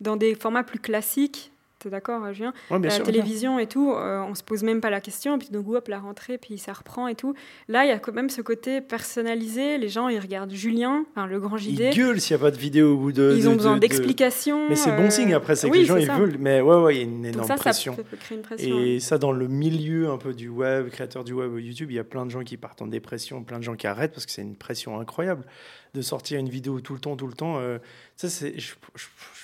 Dans 0.00 0.16
des 0.16 0.34
formats 0.34 0.64
plus 0.64 0.78
classiques, 0.78 1.52
T'es 1.80 1.88
d'accord, 1.88 2.30
Julien 2.34 2.52
La 2.70 3.00
télévision 3.00 3.58
et 3.58 3.66
tout, 3.66 3.92
euh, 3.92 4.20
on 4.20 4.34
se 4.34 4.42
pose 4.42 4.62
même 4.62 4.82
pas 4.82 4.90
la 4.90 5.00
question, 5.00 5.38
puis 5.38 5.48
donc 5.48 5.66
hop, 5.66 5.88
la 5.88 5.98
rentrée, 5.98 6.36
puis 6.36 6.58
ça 6.58 6.74
reprend 6.74 7.08
et 7.08 7.14
tout. 7.14 7.34
Là, 7.68 7.86
il 7.86 7.88
y 7.88 7.92
a 7.92 7.98
quand 7.98 8.12
même 8.12 8.28
ce 8.28 8.42
côté 8.42 8.82
personnalisé. 8.82 9.78
Les 9.78 9.88
gens, 9.88 10.08
ils 10.08 10.18
regardent 10.18 10.52
Julien, 10.52 11.06
enfin, 11.10 11.26
le 11.26 11.40
grand 11.40 11.56
JD. 11.56 11.80
Ils 11.80 11.96
gueulent 11.96 12.20
s'il 12.20 12.36
n'y 12.36 12.42
a 12.42 12.44
pas 12.44 12.50
de 12.50 12.58
vidéo 12.58 12.92
au 12.92 12.96
bout 12.98 13.12
de. 13.12 13.34
Ils 13.34 13.48
ont 13.48 13.54
besoin 13.54 13.78
d'explications. 13.78 14.68
Mais 14.68 14.76
c'est 14.76 14.94
bon 14.94 15.04
euh, 15.04 15.10
signe 15.10 15.32
après, 15.32 15.56
c'est 15.56 15.70
que 15.70 15.74
les 15.74 15.86
gens, 15.86 15.96
ils 15.96 16.10
veulent. 16.10 16.36
Mais 16.38 16.60
ouais, 16.60 16.76
ouais, 16.76 16.96
il 16.96 16.98
y 16.98 17.00
a 17.00 17.04
une 17.04 17.24
énorme 17.24 17.48
ça, 17.48 17.54
pression. 17.54 17.96
Ça 17.96 18.02
peut 18.02 18.18
créer 18.18 18.36
une 18.36 18.44
pression. 18.44 18.78
Et 18.78 19.00
ça, 19.00 19.16
dans 19.16 19.32
le 19.32 19.48
milieu 19.48 20.10
un 20.10 20.18
peu 20.18 20.34
du 20.34 20.50
web, 20.50 20.90
créateur 20.90 21.24
du 21.24 21.32
web 21.32 21.58
YouTube, 21.58 21.90
il 21.90 21.96
y 21.96 21.98
a 21.98 22.04
plein 22.04 22.26
de 22.26 22.30
gens 22.30 22.44
qui 22.44 22.58
partent 22.58 22.82
en 22.82 22.88
dépression, 22.88 23.42
plein 23.42 23.58
de 23.58 23.64
gens 23.64 23.74
qui 23.74 23.86
arrêtent 23.86 24.12
parce 24.12 24.26
que 24.26 24.32
c'est 24.32 24.42
une 24.42 24.56
pression 24.56 25.00
incroyable 25.00 25.46
de 25.94 26.02
sortir 26.02 26.38
une 26.38 26.48
vidéo 26.48 26.80
tout 26.80 26.94
le 26.94 27.00
temps, 27.00 27.16
tout 27.16 27.26
le 27.26 27.32
temps. 27.32 27.58
Euh, 27.58 27.78
ça, 28.16 28.28
c'est, 28.28 28.58
je, 28.58 28.74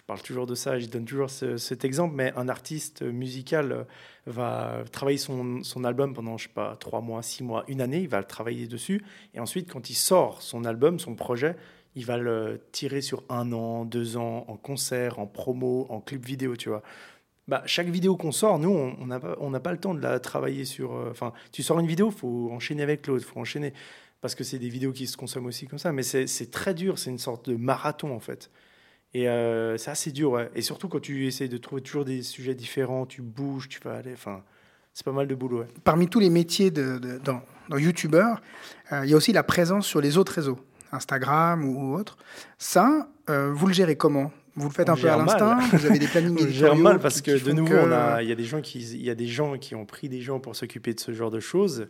parle 0.07 0.23
toujours 0.23 0.47
de 0.47 0.55
ça, 0.55 0.79
je 0.79 0.87
donne 0.87 1.05
toujours 1.05 1.31
cet 1.31 1.85
exemple, 1.85 2.15
mais 2.15 2.33
un 2.37 2.49
artiste 2.49 3.03
musical 3.03 3.73
euh, 3.73 3.85
va 4.27 4.85
travailler 4.93 5.19
son, 5.19 5.63
son, 5.63 5.85
album 5.85 6.15
pendant, 6.15 6.39
je 6.39 6.45
sais 6.45 6.55
pas, 6.55 6.77
trois 6.77 7.01
mois, 7.01 7.23
six 7.23 7.43
mois, 7.43 7.65
une 7.69 7.81
année, 7.81 8.01
il 8.01 8.09
va 8.09 8.19
le 8.19 8.25
travailler 8.25 8.67
dessus, 8.67 9.05
et 9.35 9.41
ensuite, 9.41 9.71
quand 9.71 9.91
il 9.91 9.95
sort 9.95 10.43
son 10.43 10.65
album, 10.65 10.99
son 10.99 11.15
projet, 11.15 11.57
il 11.97 12.05
va 12.05 12.19
le 12.19 12.61
tirer 12.73 13.01
sur 13.01 13.25
un 13.29 13.53
an, 13.53 13.85
deux 13.85 14.17
ans, 14.17 14.45
en 14.49 14.57
concert, 14.57 15.19
en 15.19 15.27
promo, 15.27 15.87
en 15.89 16.01
clip 16.01 16.25
vidéo, 16.25 16.57
tu 16.57 16.69
vois. 16.69 16.83
Bah, 17.49 17.63
chaque 17.65 17.89
vidéo 17.89 18.17
qu'on 18.17 18.33
sort, 18.33 18.59
nous, 18.59 18.71
on 18.71 19.07
n'a 19.07 19.21
on 19.39 19.53
pas 19.53 19.73
le 19.73 19.79
temps 19.79 19.95
de 19.95 20.01
la 20.01 20.19
travailler 20.19 20.65
sur. 20.65 20.95
Euh, 20.95 21.11
enfin, 21.11 21.33
tu 21.53 21.63
sors 21.63 21.79
une 21.79 21.87
vidéo, 21.87 22.11
faut 22.11 22.51
enchaîner 22.53 22.83
avec 22.83 23.07
l'autre, 23.07 23.25
faut 23.25 23.39
enchaîner 23.39 23.73
parce 24.21 24.35
que 24.35 24.43
c'est 24.43 24.59
des 24.59 24.69
vidéos 24.69 24.93
qui 24.93 25.07
se 25.07 25.17
consomment 25.17 25.47
aussi 25.47 25.67
comme 25.67 25.79
ça. 25.79 25.93
Mais 25.93 26.03
c'est 26.03 26.51
très 26.51 26.75
dur, 26.75 26.99
c'est 26.99 27.11
une 27.11 27.19
sorte 27.19 27.49
de 27.49 27.57
marathon 27.57 28.13
en 28.13 28.19
fait. 28.19 28.51
Et 29.17 29.31
euh, 29.31 29.79
c'est 29.79 29.91
assez 29.91 30.13
dur, 30.13 30.33
ouais. 30.33 30.51
Et 30.55 30.61
surtout 30.61 30.89
quand 30.89 31.01
tu 31.01 31.27
essayes 31.27 31.49
de 31.49 31.57
trouver 31.57 31.81
toujours 31.81 32.05
des 32.05 32.21
sujets 32.21 32.55
différents, 32.55 33.07
tu 33.07 33.23
bouges, 33.23 33.67
tu 33.67 33.81
vas 33.83 33.95
aller. 33.95 34.13
Enfin, 34.13 34.43
c'est 34.93 35.07
pas 35.07 35.13
mal 35.13 35.27
de 35.27 35.35
boulot. 35.35 35.61
Ouais. 35.61 35.67
Parmi 35.85 36.07
tous 36.07 36.21
les 36.21 36.29
métiers 36.29 36.71
de, 36.71 37.19
dans, 37.25 37.41
dans 37.71 37.79
YouTubeur, 37.79 38.43
euh, 38.93 39.01
il 39.05 39.11
y 39.11 39.15
a 39.15 39.17
aussi 39.17 39.33
la 39.33 39.43
présence 39.43 39.87
sur 39.87 40.03
les 40.03 40.19
autres 40.19 40.33
réseaux, 40.33 40.59
Instagram 40.93 41.65
ou, 41.65 41.95
autre. 41.95 42.19
Ça, 42.59 43.09
euh, 43.31 43.55
vous 43.55 43.67
le 43.67 43.73
gérez 43.73 43.97
comment? 43.97 44.33
Vous 44.55 44.69
le 44.69 44.75
faites 44.75 44.91
un 44.91 44.97
peu 44.97 45.11
à 45.11 45.17
l'instinct? 45.17 45.61
Vous 45.73 45.87
avez 45.87 45.99
des 45.99 46.09
plannings 46.09 46.37
On 46.39 46.49
gère 46.51 46.77
mal 46.77 46.99
parce 46.99 47.23
que 47.23 47.43
de 47.43 47.53
nouveau, 47.53 47.89
il 48.21 48.29
y 48.29 48.33
a 48.33 48.35
des 48.35 48.45
gens 48.45 48.61
qui, 48.61 48.81
il 48.81 49.03
y 49.03 49.11
a 49.11 49.15
des 49.15 49.29
gens 49.29 49.57
qui 49.57 49.75
ont 49.75 49.87
pris 49.87 50.11
des 50.11 50.21
gens 50.21 50.41
pour 50.41 50.55
s'occuper 50.57 50.93
de 50.93 51.01
ce 51.01 51.15
genre 51.15 51.31
de 51.31 51.41
choses. 51.41 51.87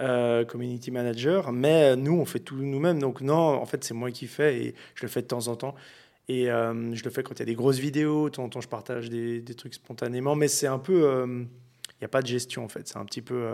Euh, 0.00 0.44
community 0.44 0.92
manager, 0.92 1.50
mais 1.50 1.96
nous, 1.96 2.12
on 2.12 2.24
fait 2.24 2.38
tout 2.38 2.56
nous-mêmes. 2.56 3.00
Donc 3.00 3.22
non, 3.22 3.34
en 3.34 3.66
fait, 3.66 3.82
c'est 3.82 3.94
moi 3.94 4.10
qui 4.10 4.26
fais 4.26 4.56
et 4.58 4.74
je 4.94 5.02
le 5.02 5.08
fais 5.08 5.22
de 5.22 5.26
temps 5.26 5.48
en 5.48 5.56
temps. 5.56 5.74
Et 6.28 6.50
euh, 6.50 6.94
je 6.94 7.02
le 7.02 7.10
fais 7.10 7.22
quand 7.22 7.34
il 7.34 7.38
y 7.38 7.42
a 7.42 7.46
des 7.46 7.54
grosses 7.54 7.78
vidéos, 7.78 8.28
de 8.28 8.34
temps 8.34 8.44
en 8.44 8.48
temps, 8.48 8.60
je 8.60 8.68
partage 8.68 9.08
des, 9.08 9.40
des 9.40 9.54
trucs 9.54 9.74
spontanément, 9.74 10.34
mais 10.34 10.48
c'est 10.48 10.66
un 10.66 10.78
peu... 10.78 11.04
Euh, 11.04 11.26
il 11.26 12.02
n'y 12.02 12.04
a 12.04 12.08
pas 12.08 12.22
de 12.22 12.26
gestion, 12.26 12.64
en 12.64 12.68
fait. 12.68 12.86
C'est 12.86 12.98
un 12.98 13.04
petit 13.04 13.22
peu... 13.22 13.48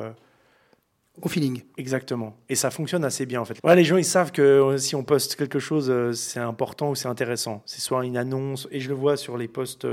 Au 1.22 1.28
feeling. 1.28 1.62
Exactement. 1.76 2.36
Et 2.48 2.56
ça 2.56 2.70
fonctionne 2.70 3.04
assez 3.04 3.24
bien, 3.24 3.40
en 3.40 3.44
fait. 3.44 3.58
Ouais, 3.62 3.76
les 3.76 3.84
gens, 3.84 3.96
ils 3.96 4.04
savent 4.04 4.32
que 4.32 4.76
si 4.76 4.96
on 4.96 5.04
poste 5.04 5.36
quelque 5.36 5.60
chose, 5.60 6.12
c'est 6.16 6.40
important 6.40 6.90
ou 6.90 6.94
c'est 6.94 7.08
intéressant. 7.08 7.62
C'est 7.64 7.80
soit 7.80 8.04
une 8.04 8.16
annonce, 8.16 8.68
et 8.70 8.80
je 8.80 8.88
le 8.88 8.94
vois 8.94 9.16
sur 9.16 9.38
les 9.38 9.48
posts 9.48 9.86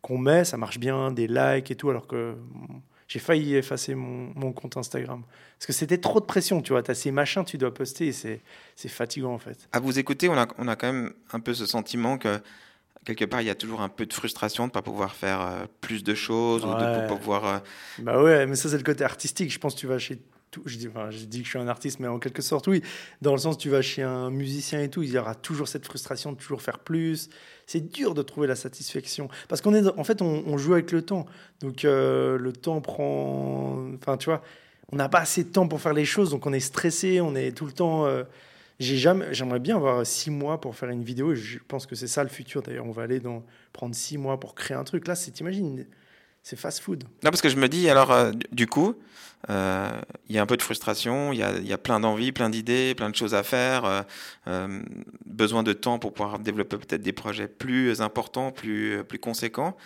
qu'on 0.00 0.18
met, 0.18 0.44
ça 0.44 0.56
marche 0.56 0.78
bien, 0.78 1.10
des 1.10 1.26
likes 1.26 1.70
et 1.70 1.74
tout, 1.74 1.90
alors 1.90 2.06
que 2.06 2.34
j'ai 3.12 3.18
failli 3.18 3.56
effacer 3.56 3.94
mon, 3.94 4.52
compte 4.52 4.78
Instagram. 4.78 5.22
Parce 5.58 5.66
que 5.66 5.72
c'était 5.74 5.98
trop 5.98 6.18
de 6.18 6.24
pression, 6.24 6.62
tu 6.62 6.72
vois. 6.72 6.82
Tu 6.82 6.90
as 6.90 6.94
ces 6.94 7.10
machins, 7.10 7.44
tu 7.44 7.58
dois 7.58 7.72
poster, 7.74 8.10
c'est 8.10 8.40
fatigant 8.88 9.34
en 9.34 9.38
fait. 9.38 9.68
À 9.72 9.80
vous 9.80 9.98
écouter, 9.98 10.30
on 10.30 10.38
a, 10.38 10.46
on 10.56 10.66
a 10.66 10.76
quand 10.76 10.90
même 10.90 11.12
un 11.32 11.40
peu 11.40 11.52
ce 11.52 11.66
sentiment 11.66 12.16
que 12.16 12.40
quelque 13.04 13.26
part, 13.26 13.42
il 13.42 13.48
y 13.48 13.50
a 13.50 13.54
toujours 13.54 13.82
un 13.82 13.90
peu 13.90 14.06
de 14.06 14.14
frustration 14.14 14.64
de 14.64 14.68
ne 14.68 14.72
pas 14.72 14.80
pouvoir 14.80 15.14
faire 15.14 15.40
euh, 15.42 15.66
plus 15.82 16.04
de 16.04 16.14
choses 16.14 16.64
ou 16.64 16.68
de 16.68 16.74
ne 16.74 17.06
pas 17.06 17.14
pouvoir. 17.14 17.44
Euh, 17.44 17.58
bah 17.98 18.22
ouais, 18.22 18.46
mais 18.46 18.56
ça, 18.56 18.70
c'est 18.70 18.78
le 18.78 18.82
côté 18.82 19.04
artistique. 19.04 19.52
Je 19.52 19.58
pense 19.58 19.74
que 19.74 19.80
tu 19.80 19.86
vas 19.86 19.98
chez 19.98 20.18
je 20.66 20.76
dis, 20.76 21.38
que 21.38 21.44
je 21.44 21.48
suis 21.48 21.58
un 21.58 21.68
artiste, 21.68 22.00
mais 22.00 22.08
en 22.08 22.18
quelque 22.18 22.42
sorte, 22.42 22.66
oui. 22.66 22.82
Dans 23.20 23.32
le 23.32 23.38
sens, 23.38 23.58
tu 23.58 23.70
vas 23.70 23.82
chez 23.82 24.02
un 24.02 24.30
musicien 24.30 24.82
et 24.82 24.88
tout, 24.88 25.02
il 25.02 25.10
y 25.10 25.18
aura 25.18 25.34
toujours 25.34 25.68
cette 25.68 25.84
frustration 25.84 26.32
de 26.32 26.36
toujours 26.36 26.62
faire 26.62 26.78
plus. 26.78 27.30
C'est 27.66 27.92
dur 27.92 28.14
de 28.14 28.22
trouver 28.22 28.46
la 28.46 28.56
satisfaction. 28.56 29.28
Parce 29.48 29.60
qu'on 29.60 29.74
est, 29.74 29.86
en 29.86 30.04
fait, 30.04 30.22
on, 30.22 30.58
joue 30.58 30.74
avec 30.74 30.92
le 30.92 31.02
temps. 31.02 31.26
Donc, 31.60 31.84
euh, 31.84 32.38
le 32.38 32.52
temps 32.52 32.80
prend. 32.80 33.78
Enfin, 33.94 34.16
tu 34.16 34.26
vois, 34.26 34.42
on 34.90 34.96
n'a 34.96 35.08
pas 35.08 35.20
assez 35.20 35.44
de 35.44 35.48
temps 35.48 35.66
pour 35.68 35.80
faire 35.80 35.94
les 35.94 36.04
choses, 36.04 36.30
donc 36.30 36.46
on 36.46 36.52
est 36.52 36.60
stressé, 36.60 37.20
on 37.20 37.34
est 37.34 37.56
tout 37.56 37.66
le 37.66 37.72
temps. 37.72 38.06
Euh, 38.06 38.24
j'ai 38.78 38.98
jamais, 38.98 39.32
j'aimerais 39.32 39.60
bien 39.60 39.76
avoir 39.76 40.04
six 40.04 40.30
mois 40.30 40.60
pour 40.60 40.74
faire 40.74 40.90
une 40.90 41.04
vidéo. 41.04 41.34
Je 41.34 41.58
pense 41.66 41.86
que 41.86 41.94
c'est 41.94 42.08
ça 42.08 42.22
le 42.22 42.28
futur. 42.28 42.62
D'ailleurs, 42.62 42.86
on 42.86 42.90
va 42.90 43.02
aller 43.02 43.20
dans 43.20 43.44
prendre 43.72 43.94
six 43.94 44.18
mois 44.18 44.38
pour 44.40 44.54
créer 44.54 44.76
un 44.76 44.84
truc. 44.84 45.06
Là, 45.06 45.14
c'est, 45.14 45.30
t'imagines, 45.30 45.86
c'est 46.42 46.56
fast 46.56 46.80
food. 46.80 47.04
Non, 47.22 47.30
parce 47.30 47.40
que 47.40 47.48
je 47.48 47.56
me 47.56 47.68
dis, 47.68 47.88
alors, 47.88 48.10
euh, 48.10 48.32
du 48.50 48.66
coup, 48.66 48.94
euh, 49.50 49.90
il 50.28 50.34
y 50.34 50.38
a 50.38 50.42
un 50.42 50.46
peu 50.46 50.56
de 50.56 50.62
frustration, 50.62 51.32
il 51.32 51.38
y 51.38 51.42
a, 51.42 51.58
y 51.58 51.72
a, 51.72 51.78
plein 51.78 52.00
d'envies, 52.00 52.32
plein 52.32 52.50
d'idées, 52.50 52.94
plein 52.94 53.10
de 53.10 53.14
choses 53.14 53.34
à 53.34 53.42
faire, 53.42 54.04
euh, 54.46 54.82
besoin 55.24 55.62
de 55.62 55.72
temps 55.72 55.98
pour 55.98 56.12
pouvoir 56.12 56.38
développer 56.40 56.78
peut-être 56.78 57.02
des 57.02 57.12
projets 57.12 57.48
plus 57.48 58.00
importants, 58.00 58.50
plus, 58.50 59.04
plus 59.04 59.18
conséquents. 59.18 59.76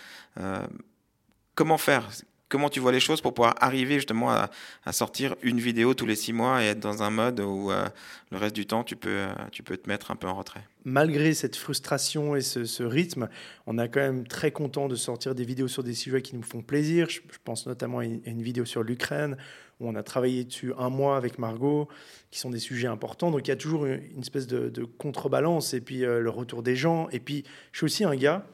comment 1.55 1.77
faire? 1.77 2.09
Comment 2.49 2.69
tu 2.69 2.79
vois 2.79 2.91
les 2.91 2.99
choses 2.99 3.21
pour 3.21 3.33
pouvoir 3.33 3.55
arriver 3.59 3.95
justement 3.95 4.31
à, 4.31 4.49
sortir 4.91 5.35
une 5.41 5.59
vidéo 5.59 5.93
tous 5.93 6.05
les 6.05 6.15
six 6.15 6.33
mois 6.33 6.63
et 6.63 6.67
être 6.67 6.79
dans 6.79 7.03
un 7.03 7.09
mode 7.09 7.39
où 7.39 7.71
euh, 7.71 7.85
le 8.31 8.37
reste 8.37 8.55
du 8.55 8.65
temps 8.65 8.83
tu 8.83 8.95
peux, 8.95 9.09
euh, 9.09 9.33
tu 9.51 9.63
peux 9.63 9.77
te 9.77 9.89
mettre 9.89 10.11
un 10.11 10.15
peu 10.15 10.27
en 10.27 10.35
retrait 10.35 10.63
Malgré 10.85 11.33
cette 11.33 11.57
frustration 11.57 12.37
et 12.37 12.41
ce, 12.41 12.83
rythme, 12.83 13.27
on 13.65 13.77
est 13.77 13.89
quand 13.89 13.99
même 13.99 14.25
très 14.25 14.51
content 14.51 14.87
de 14.87 14.95
sortir 14.95 15.35
des 15.35 15.43
vidéos 15.43 15.67
sur 15.67 15.83
des 15.83 15.93
sujets 15.93 16.21
qui 16.21 16.33
nous 16.35 16.43
font 16.43 16.61
plaisir. 16.61 17.09
Je, 17.09 17.19
pense 17.43 17.67
notamment 17.67 17.99
à 17.99 18.05
une, 18.05 18.41
vidéo 18.41 18.63
sur 18.63 18.83
l'Ukraine 18.83 19.35
où 19.81 19.89
on 19.89 19.95
a 19.95 20.03
travaillé 20.03 20.45
dessus 20.45 20.71
un 20.77 20.89
mois 20.89 21.17
avec 21.17 21.39
Margot, 21.39 21.89
qui 22.31 22.39
sont 22.39 22.49
des 22.49 22.59
sujets 22.59 22.87
importants. 22.87 23.31
Donc 23.31 23.45
il 23.45 23.49
y 23.49 23.53
a 23.53 23.57
toujours 23.57 23.85
une, 23.85 24.21
espèce 24.21 24.47
de, 24.47 24.85
contrebalance 24.97 25.73
et 25.73 25.81
puis 25.81 26.05
euh, 26.05 26.21
le 26.21 26.29
retour 26.29 26.63
des 26.63 26.77
gens. 26.77 27.09
Et 27.11 27.19
puis 27.19 27.43
je 27.73 27.79
suis 27.79 27.85
aussi 27.85 28.05
un 28.05 28.15
gars 28.15 28.47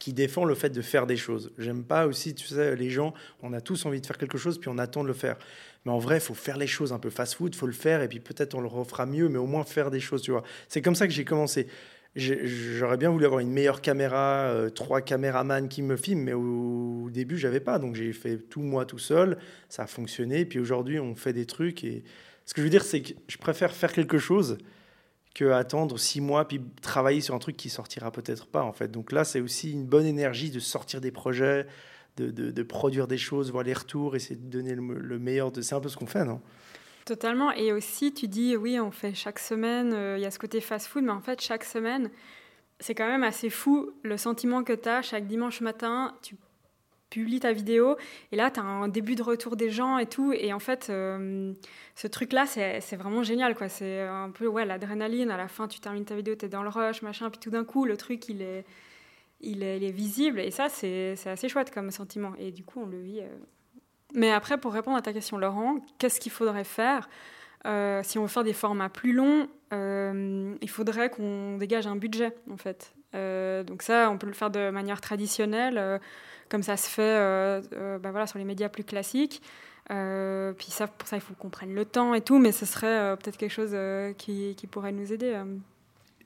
qui 0.00 0.14
défend 0.14 0.46
le 0.46 0.54
fait 0.54 0.70
de 0.70 0.80
faire 0.80 1.06
des 1.06 1.18
choses. 1.18 1.52
J'aime 1.58 1.84
pas 1.84 2.06
aussi, 2.06 2.34
tu 2.34 2.46
sais, 2.46 2.74
les 2.74 2.88
gens, 2.88 3.12
on 3.42 3.52
a 3.52 3.60
tous 3.60 3.84
envie 3.84 4.00
de 4.00 4.06
faire 4.06 4.16
quelque 4.16 4.38
chose, 4.38 4.58
puis 4.58 4.70
on 4.70 4.78
attend 4.78 5.02
de 5.02 5.08
le 5.08 5.14
faire. 5.14 5.36
Mais 5.84 5.92
en 5.92 5.98
vrai, 5.98 6.16
il 6.16 6.22
faut 6.22 6.34
faire 6.34 6.56
les 6.56 6.66
choses 6.66 6.92
un 6.92 6.98
peu 6.98 7.10
fast-food, 7.10 7.54
faut 7.54 7.66
le 7.66 7.72
faire, 7.72 8.00
et 8.00 8.08
puis 8.08 8.18
peut-être 8.18 8.54
on 8.54 8.62
le 8.62 8.66
refera 8.66 9.04
mieux, 9.04 9.28
mais 9.28 9.38
au 9.38 9.46
moins 9.46 9.62
faire 9.62 9.90
des 9.90 10.00
choses, 10.00 10.22
tu 10.22 10.30
vois. 10.30 10.42
C'est 10.68 10.80
comme 10.80 10.94
ça 10.94 11.06
que 11.06 11.12
j'ai 11.12 11.26
commencé. 11.26 11.68
J'aurais 12.16 12.96
bien 12.96 13.10
voulu 13.10 13.26
avoir 13.26 13.40
une 13.40 13.52
meilleure 13.52 13.82
caméra, 13.82 14.46
euh, 14.48 14.70
trois 14.70 15.02
caméramans 15.02 15.68
qui 15.68 15.82
me 15.82 15.96
filment, 15.96 16.22
mais 16.22 16.32
au, 16.32 17.04
au 17.04 17.10
début, 17.10 17.36
j'avais 17.36 17.60
pas. 17.60 17.78
Donc 17.78 17.94
j'ai 17.94 18.14
fait 18.14 18.38
tout 18.38 18.62
moi 18.62 18.86
tout 18.86 18.98
seul, 18.98 19.36
ça 19.68 19.82
a 19.82 19.86
fonctionné, 19.86 20.46
puis 20.46 20.58
aujourd'hui, 20.58 20.98
on 20.98 21.14
fait 21.14 21.34
des 21.34 21.44
trucs. 21.44 21.84
Et 21.84 22.04
ce 22.46 22.54
que 22.54 22.62
je 22.62 22.64
veux 22.64 22.70
dire, 22.70 22.84
c'est 22.84 23.02
que 23.02 23.12
je 23.28 23.36
préfère 23.36 23.72
faire 23.72 23.92
quelque 23.92 24.18
chose 24.18 24.56
que 25.34 25.44
attendre 25.50 25.98
six 25.98 26.20
mois 26.20 26.46
puis 26.46 26.60
travailler 26.82 27.20
sur 27.20 27.34
un 27.34 27.38
truc 27.38 27.56
qui 27.56 27.68
sortira 27.68 28.10
peut-être 28.10 28.46
pas 28.46 28.62
en 28.62 28.72
fait. 28.72 28.88
Donc 28.88 29.12
là, 29.12 29.24
c'est 29.24 29.40
aussi 29.40 29.72
une 29.72 29.86
bonne 29.86 30.06
énergie 30.06 30.50
de 30.50 30.58
sortir 30.58 31.00
des 31.00 31.12
projets, 31.12 31.66
de, 32.16 32.30
de, 32.30 32.62
produire 32.62 33.06
des 33.06 33.18
choses, 33.18 33.50
voir 33.50 33.64
les 33.64 33.72
retours, 33.72 34.16
essayer 34.16 34.36
de 34.36 34.50
donner 34.50 34.74
le, 34.74 35.18
meilleur. 35.18 35.52
C'est 35.62 35.74
un 35.74 35.80
peu 35.80 35.88
ce 35.88 35.96
qu'on 35.96 36.06
fait, 36.06 36.24
non? 36.24 36.40
Totalement. 37.06 37.52
Et 37.52 37.72
aussi, 37.72 38.12
tu 38.12 38.28
dis, 38.28 38.56
oui, 38.56 38.78
on 38.78 38.90
fait 38.90 39.14
chaque 39.14 39.38
semaine, 39.38 39.92
euh, 39.94 40.18
il 40.18 40.22
y 40.22 40.26
a 40.26 40.30
ce 40.30 40.38
côté 40.38 40.60
fast-food, 40.60 41.04
mais 41.04 41.12
en 41.12 41.20
fait, 41.20 41.40
chaque 41.40 41.64
semaine, 41.64 42.10
c'est 42.78 42.94
quand 42.94 43.06
même 43.06 43.24
assez 43.24 43.48
fou 43.48 43.90
le 44.02 44.16
sentiment 44.16 44.62
que 44.64 44.72
tu 44.72 44.88
as 44.88 45.02
chaque 45.02 45.26
dimanche 45.26 45.60
matin. 45.60 46.14
Tu 46.22 46.36
publie 47.10 47.40
ta 47.40 47.52
vidéo 47.52 47.96
et 48.32 48.36
là, 48.36 48.50
tu 48.50 48.60
as 48.60 48.62
un 48.62 48.88
début 48.88 49.16
de 49.16 49.22
retour 49.22 49.56
des 49.56 49.70
gens 49.70 49.98
et 49.98 50.06
tout. 50.06 50.32
Et 50.32 50.52
en 50.52 50.58
fait, 50.58 50.88
euh, 50.88 51.52
ce 51.94 52.06
truc-là, 52.06 52.46
c'est 52.46 52.96
vraiment 52.96 53.22
génial. 53.22 53.54
quoi. 53.54 53.68
C'est 53.68 54.00
un 54.00 54.30
peu 54.30 54.46
ouais, 54.46 54.64
l'adrénaline. 54.64 55.30
À 55.30 55.36
la 55.36 55.48
fin, 55.48 55.68
tu 55.68 55.80
termines 55.80 56.04
ta 56.04 56.14
vidéo, 56.14 56.34
tu 56.36 56.46
es 56.46 56.48
dans 56.48 56.62
le 56.62 56.68
rush, 56.68 57.02
machin. 57.02 57.28
Puis 57.30 57.40
tout 57.40 57.50
d'un 57.50 57.64
coup, 57.64 57.84
le 57.84 57.96
truc, 57.96 58.28
il 58.28 58.40
est, 58.40 58.64
il 59.40 59.62
est, 59.62 59.90
visible. 59.90 60.40
Et 60.40 60.50
ça, 60.50 60.68
c'est 60.68 61.16
assez 61.26 61.48
chouette 61.48 61.72
comme 61.72 61.90
sentiment. 61.90 62.32
Et 62.38 62.52
du 62.52 62.64
coup, 62.64 62.80
on 62.82 62.86
le 62.86 63.00
vit. 63.00 63.20
Euh, 63.20 63.28
Mais 64.14 64.30
après, 64.30 64.58
pour 64.58 64.72
répondre 64.72 64.96
à 64.96 65.02
ta 65.02 65.12
question, 65.12 65.36
Laurent, 65.36 65.78
qu'est-ce 65.98 66.20
qu'il 66.20 66.32
faudrait 66.32 66.64
faire 66.64 67.08
euh, 67.66 68.02
Si 68.04 68.18
on 68.18 68.22
veut 68.22 68.28
faire 68.28 68.44
des 68.44 68.52
formats 68.52 68.88
plus 68.88 69.12
longs, 69.12 69.48
il 69.72 70.70
faudrait 70.70 71.10
qu'on 71.10 71.58
dégage 71.58 71.86
un 71.86 71.96
budget, 71.96 72.34
en 72.50 72.56
fait. 72.56 72.94
Donc 73.12 73.82
ça, 73.82 74.08
on 74.10 74.18
peut 74.18 74.28
le 74.28 74.32
faire 74.34 74.50
de 74.50 74.70
manière 74.70 75.00
traditionnelle, 75.00 76.00
comme 76.50 76.62
ça 76.62 76.76
se 76.76 76.88
fait 76.88 77.68
bah 77.98 78.10
voilà, 78.10 78.26
sur 78.26 78.38
les 78.38 78.44
médias 78.44 78.68
plus 78.68 78.84
classiques. 78.84 79.40
puis 79.88 80.70
ça, 80.70 80.86
pour 80.86 81.08
ça, 81.08 81.16
il 81.16 81.20
faut 81.20 81.34
qu'on 81.34 81.48
prenne 81.48 81.74
le 81.74 81.84
temps 81.84 82.14
et 82.14 82.20
tout, 82.20 82.38
mais 82.38 82.52
ce 82.52 82.66
serait 82.66 83.16
peut-être 83.16 83.36
quelque 83.36 83.52
chose 83.52 83.76
qui, 84.18 84.54
qui, 84.56 84.66
pourrait 84.66 84.92
nous 84.92 85.12
aider. 85.12 85.40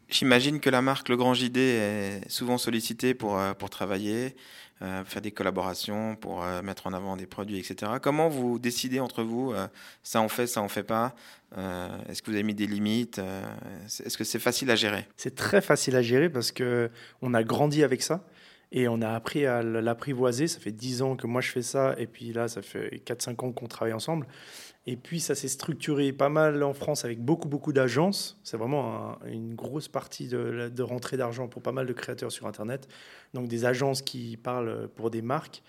J'imagine 0.08 0.60
que 0.60 0.70
la 0.70 0.82
marque 0.82 1.08
Le 1.08 1.16
Grand 1.16 1.34
JD 1.34 1.56
est 1.56 2.28
souvent 2.28 2.58
sollicitée 2.58 3.14
pour, 3.14 3.38
pour 3.58 3.70
travailler. 3.70 4.34
Euh, 4.82 5.04
faire 5.04 5.22
des 5.22 5.30
collaborations 5.30 6.16
pour 6.16 6.42
euh, 6.42 6.60
mettre 6.60 6.88
en 6.88 6.92
avant 6.92 7.16
des 7.16 7.26
produits, 7.26 7.58
etc. 7.58 7.92
Comment 8.02 8.28
vous 8.28 8.58
décidez 8.58 8.98
entre 8.98 9.22
vous, 9.22 9.52
euh, 9.52 9.68
ça 10.02 10.20
on 10.20 10.28
fait, 10.28 10.48
ça 10.48 10.62
on 10.62 10.68
fait 10.68 10.82
pas 10.82 11.14
Est-ce 12.08 12.20
que 12.20 12.30
vous 12.30 12.34
avez 12.34 12.42
mis 12.42 12.56
des 12.56 12.66
limites 12.66 13.20
Est-ce 13.86 14.18
que 14.18 14.24
c'est 14.24 14.40
facile 14.40 14.72
à 14.72 14.76
gérer? 14.76 15.06
C'est 15.16 15.36
très 15.36 15.60
facile 15.60 15.94
à 15.94 16.02
gérer 16.02 16.28
parce 16.28 16.50
que 16.50 16.90
on 17.22 17.34
a 17.34 17.44
grandi 17.44 17.84
avec 17.84 18.02
ça. 18.02 18.24
Et 18.76 18.88
on 18.88 19.00
a 19.02 19.10
appris 19.10 19.46
à 19.46 19.62
l'apprivoiser. 19.62 20.48
Ça 20.48 20.58
fait 20.58 20.72
10 20.72 21.02
ans 21.02 21.16
que 21.16 21.28
moi 21.28 21.40
je 21.40 21.50
fais 21.50 21.62
ça. 21.62 21.94
Et 21.96 22.08
puis 22.08 22.32
là, 22.32 22.48
ça 22.48 22.60
fait 22.60 23.00
4-5 23.06 23.46
ans 23.46 23.52
qu'on 23.52 23.68
travaille 23.68 23.94
ensemble. 23.94 24.26
Et 24.86 24.96
puis 24.96 25.20
ça 25.20 25.36
s'est 25.36 25.48
structuré 25.48 26.12
pas 26.12 26.28
mal 26.28 26.60
en 26.64 26.74
France 26.74 27.04
avec 27.04 27.20
beaucoup, 27.20 27.48
beaucoup 27.48 27.72
d'agences. 27.72 28.36
C'est 28.42 28.56
vraiment 28.56 29.16
une 29.26 29.54
grosse 29.54 29.86
partie 29.86 30.26
de, 30.26 30.82
rentrée 30.82 31.16
d'argent 31.16 31.46
pour 31.46 31.62
pas 31.62 31.70
mal 31.70 31.86
de 31.86 31.92
créateurs 31.92 32.32
sur 32.32 32.48
Internet. 32.48 32.88
Donc 33.32 33.46
des 33.46 33.64
agences 33.64 34.02
qui 34.02 34.36
parlent 34.36 34.88
pour 34.96 35.08
des 35.10 35.22
marques. 35.22 35.62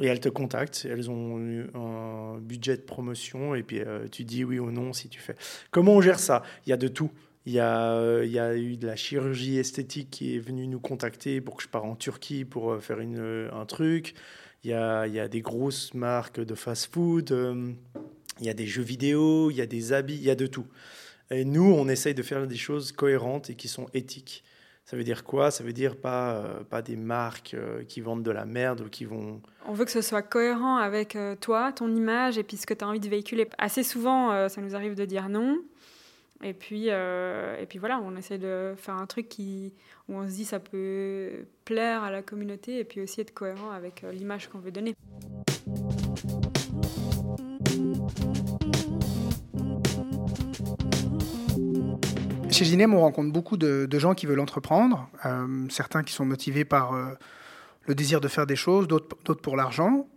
Et 0.00 0.06
elles 0.06 0.20
te 0.20 0.28
contactent, 0.28 0.86
elles 0.88 1.10
ont 1.10 1.58
un 1.74 2.38
budget 2.38 2.76
de 2.76 2.82
promotion 2.82 3.56
et 3.56 3.64
puis 3.64 3.80
euh, 3.80 4.06
tu 4.06 4.22
dis 4.22 4.44
oui 4.44 4.60
ou 4.60 4.70
non 4.70 4.92
si 4.92 5.08
tu 5.08 5.18
fais. 5.18 5.34
Comment 5.72 5.94
on 5.94 6.00
gère 6.00 6.20
ça? 6.20 6.44
Il 6.64 6.70
y 6.70 6.72
a 6.72 6.76
de 6.76 6.86
tout. 6.86 7.10
Il 7.48 7.54
y, 7.54 7.60
a, 7.60 7.92
euh, 7.92 8.26
il 8.26 8.30
y 8.30 8.38
a 8.38 8.54
eu 8.54 8.76
de 8.76 8.86
la 8.86 8.94
chirurgie 8.94 9.56
esthétique 9.56 10.10
qui 10.10 10.36
est 10.36 10.38
venue 10.38 10.66
nous 10.66 10.80
contacter 10.80 11.40
pour 11.40 11.56
que 11.56 11.62
je 11.62 11.68
parte 11.68 11.86
en 11.86 11.96
Turquie 11.96 12.44
pour 12.44 12.72
euh, 12.72 12.78
faire 12.78 13.00
une, 13.00 13.48
un 13.50 13.64
truc. 13.64 14.12
Il 14.64 14.70
y, 14.70 14.74
a, 14.74 15.06
il 15.06 15.14
y 15.14 15.18
a 15.18 15.28
des 15.28 15.40
grosses 15.40 15.94
marques 15.94 16.40
de 16.40 16.54
fast-food. 16.54 17.30
Il 18.40 18.46
y 18.46 18.50
a 18.50 18.52
des 18.52 18.66
jeux 18.66 18.82
vidéo, 18.82 19.50
il 19.50 19.56
y 19.56 19.62
a 19.62 19.66
des 19.66 19.94
habits, 19.94 20.16
il 20.16 20.24
y 20.24 20.30
a 20.30 20.34
de 20.34 20.46
tout. 20.46 20.66
Et 21.30 21.46
nous, 21.46 21.72
on 21.72 21.88
essaye 21.88 22.12
de 22.12 22.22
faire 22.22 22.46
des 22.46 22.56
choses 22.56 22.92
cohérentes 22.92 23.48
et 23.48 23.54
qui 23.54 23.68
sont 23.68 23.86
éthiques. 23.94 24.44
Ça 24.84 24.98
veut 24.98 25.04
dire 25.04 25.24
quoi? 25.24 25.50
Ça 25.50 25.64
veut 25.64 25.72
dire 25.72 25.96
pas, 25.96 26.34
euh, 26.34 26.64
pas 26.64 26.82
des 26.82 26.96
marques 26.96 27.54
euh, 27.54 27.82
qui 27.84 28.02
vendent 28.02 28.22
de 28.22 28.30
la 28.30 28.44
merde 28.44 28.82
ou 28.82 28.90
qui 28.90 29.06
vont... 29.06 29.40
On 29.66 29.72
veut 29.72 29.86
que 29.86 29.90
ce 29.90 30.02
soit 30.02 30.22
cohérent 30.22 30.76
avec 30.76 31.16
euh, 31.16 31.34
toi, 31.34 31.72
ton 31.72 31.94
image 31.94 32.36
et 32.36 32.42
puis 32.42 32.58
ce 32.58 32.66
que 32.66 32.74
tu 32.74 32.84
as 32.84 32.88
envie 32.88 33.00
de 33.00 33.08
véhiculer. 33.08 33.48
Assez 33.56 33.82
souvent, 33.82 34.48
ça 34.50 34.60
nous 34.60 34.74
arrive 34.74 34.94
de 34.94 35.06
dire 35.06 35.30
non. 35.30 35.58
Et 36.42 36.54
puis, 36.54 36.86
et 36.88 37.66
puis 37.68 37.78
voilà, 37.78 38.00
on 38.00 38.16
essaie 38.16 38.38
de 38.38 38.74
faire 38.76 38.94
un 38.94 39.06
truc 39.06 39.34
où 39.38 40.14
on 40.14 40.28
se 40.28 40.34
dit 40.34 40.44
ça 40.44 40.60
peut 40.60 41.46
plaire 41.64 42.04
à 42.04 42.10
la 42.10 42.22
communauté 42.22 42.78
et 42.78 42.84
puis 42.84 43.00
aussi 43.00 43.20
être 43.20 43.34
cohérent 43.34 43.70
avec 43.70 44.04
l'image 44.12 44.48
qu'on 44.48 44.58
veut 44.58 44.70
donner. 44.70 44.94
Chez 52.58 52.64
Ginem, 52.64 52.92
on 52.92 53.00
rencontre 53.00 53.32
beaucoup 53.32 53.56
de, 53.56 53.88
gens 53.98 54.14
qui 54.14 54.26
veulent 54.26 54.40
entreprendre, 54.40 55.08
euh, 55.26 55.66
certains 55.68 56.02
qui 56.02 56.12
sont 56.12 56.24
motivés 56.24 56.64
par 56.64 56.92
euh, 56.92 57.14
le 57.86 57.94
désir 57.94 58.20
de 58.20 58.26
faire 58.26 58.46
des 58.46 58.56
choses, 58.56 58.88
d'autres 58.88 59.34
pour 59.34 59.56
l'argent. 59.56 60.08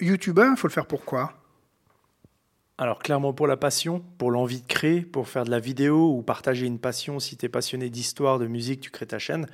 YouTuber, 0.00 0.50
il 0.52 0.56
faut 0.56 0.68
le 0.68 0.72
faire 0.72 0.86
pourquoi 0.86 1.39
alors 2.80 2.98
clairement 2.98 3.32
pour 3.32 3.46
la 3.46 3.56
passion, 3.56 4.02
pour 4.18 4.30
l'envie 4.32 4.62
de 4.62 4.66
créer, 4.66 5.02
pour 5.02 5.28
faire 5.28 5.44
de 5.44 5.50
la 5.50 5.60
vidéo 5.60 6.12
ou 6.12 6.22
partager 6.22 6.66
une 6.66 6.80
passion. 6.80 7.20
Si 7.20 7.36
tu 7.36 7.46
es 7.46 7.48
passionné 7.48 7.90
d'histoire, 7.90 8.38
de 8.38 8.46
musique, 8.46 8.80
tu 8.80 8.90
crées 8.90 9.06
ta 9.06 9.18
chaîne. 9.18 9.46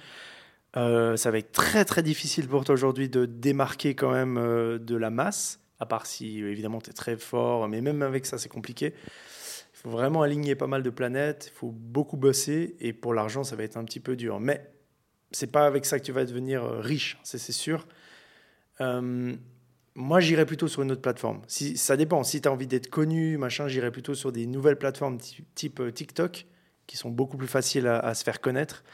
Euh, 0.76 1.16
ça 1.16 1.30
va 1.30 1.38
être 1.38 1.52
très 1.52 1.84
très 1.84 2.02
difficile 2.02 2.48
pour 2.48 2.64
toi 2.64 2.74
aujourd'hui 2.74 3.08
de 3.08 3.26
démarquer 3.26 3.94
quand 3.94 4.12
même 4.12 4.36
de 4.78 4.96
la 4.96 5.10
masse, 5.10 5.60
à 5.80 5.86
part 5.86 6.06
si 6.06 6.38
évidemment 6.38 6.80
tu 6.80 6.90
es 6.90 6.92
très 6.92 7.16
fort, 7.16 7.68
mais 7.68 7.80
même 7.80 8.02
avec 8.02 8.24
ça 8.24 8.38
c'est 8.38 8.48
compliqué 8.48 8.94
faut 9.86 9.92
vraiment 9.92 10.22
aligner 10.22 10.56
pas 10.56 10.66
mal 10.66 10.82
de 10.82 10.90
planètes, 10.90 11.52
il 11.52 11.56
faut 11.56 11.70
beaucoup 11.70 12.16
bosser, 12.16 12.76
et 12.80 12.92
pour 12.92 13.14
l'argent, 13.14 13.44
ça 13.44 13.54
va 13.54 13.62
être 13.62 13.76
un 13.76 13.84
petit 13.84 14.00
peu 14.00 14.16
dur. 14.16 14.40
Mais 14.40 14.68
c'est 15.30 15.46
pas 15.46 15.64
avec 15.64 15.86
ça 15.86 16.00
que 16.00 16.04
tu 16.04 16.12
vas 16.12 16.24
devenir 16.24 16.64
euh, 16.64 16.80
riche, 16.80 17.18
c'est 17.22 17.38
sûr. 17.38 17.86
Euh, 18.80 19.36
moi, 19.96 20.20
j'irais 20.20 20.46
plutôt 20.46 20.68
sur 20.68 20.82
une 20.82 20.92
autre 20.92 21.00
plateforme. 21.00 21.40
Si, 21.48 21.76
ça 21.76 21.96
dépend. 21.96 22.22
Si 22.22 22.40
tu 22.40 22.48
as 22.48 22.52
envie 22.52 22.66
d'être 22.66 22.90
connu, 22.90 23.38
machin, 23.38 23.66
j'irais 23.66 23.90
plutôt 23.90 24.14
sur 24.14 24.30
des 24.30 24.46
nouvelles 24.46 24.76
plateformes 24.76 25.18
type, 25.54 25.80
euh, 25.80 25.90
TikTok, 25.90 26.46
qui 26.86 26.96
sont 26.96 27.10
beaucoup 27.10 27.36
plus 27.36 27.48
faciles 27.48 27.86
à 27.86 28.14
se 28.14 28.22
faire 28.22 28.40
connaître 28.40 28.84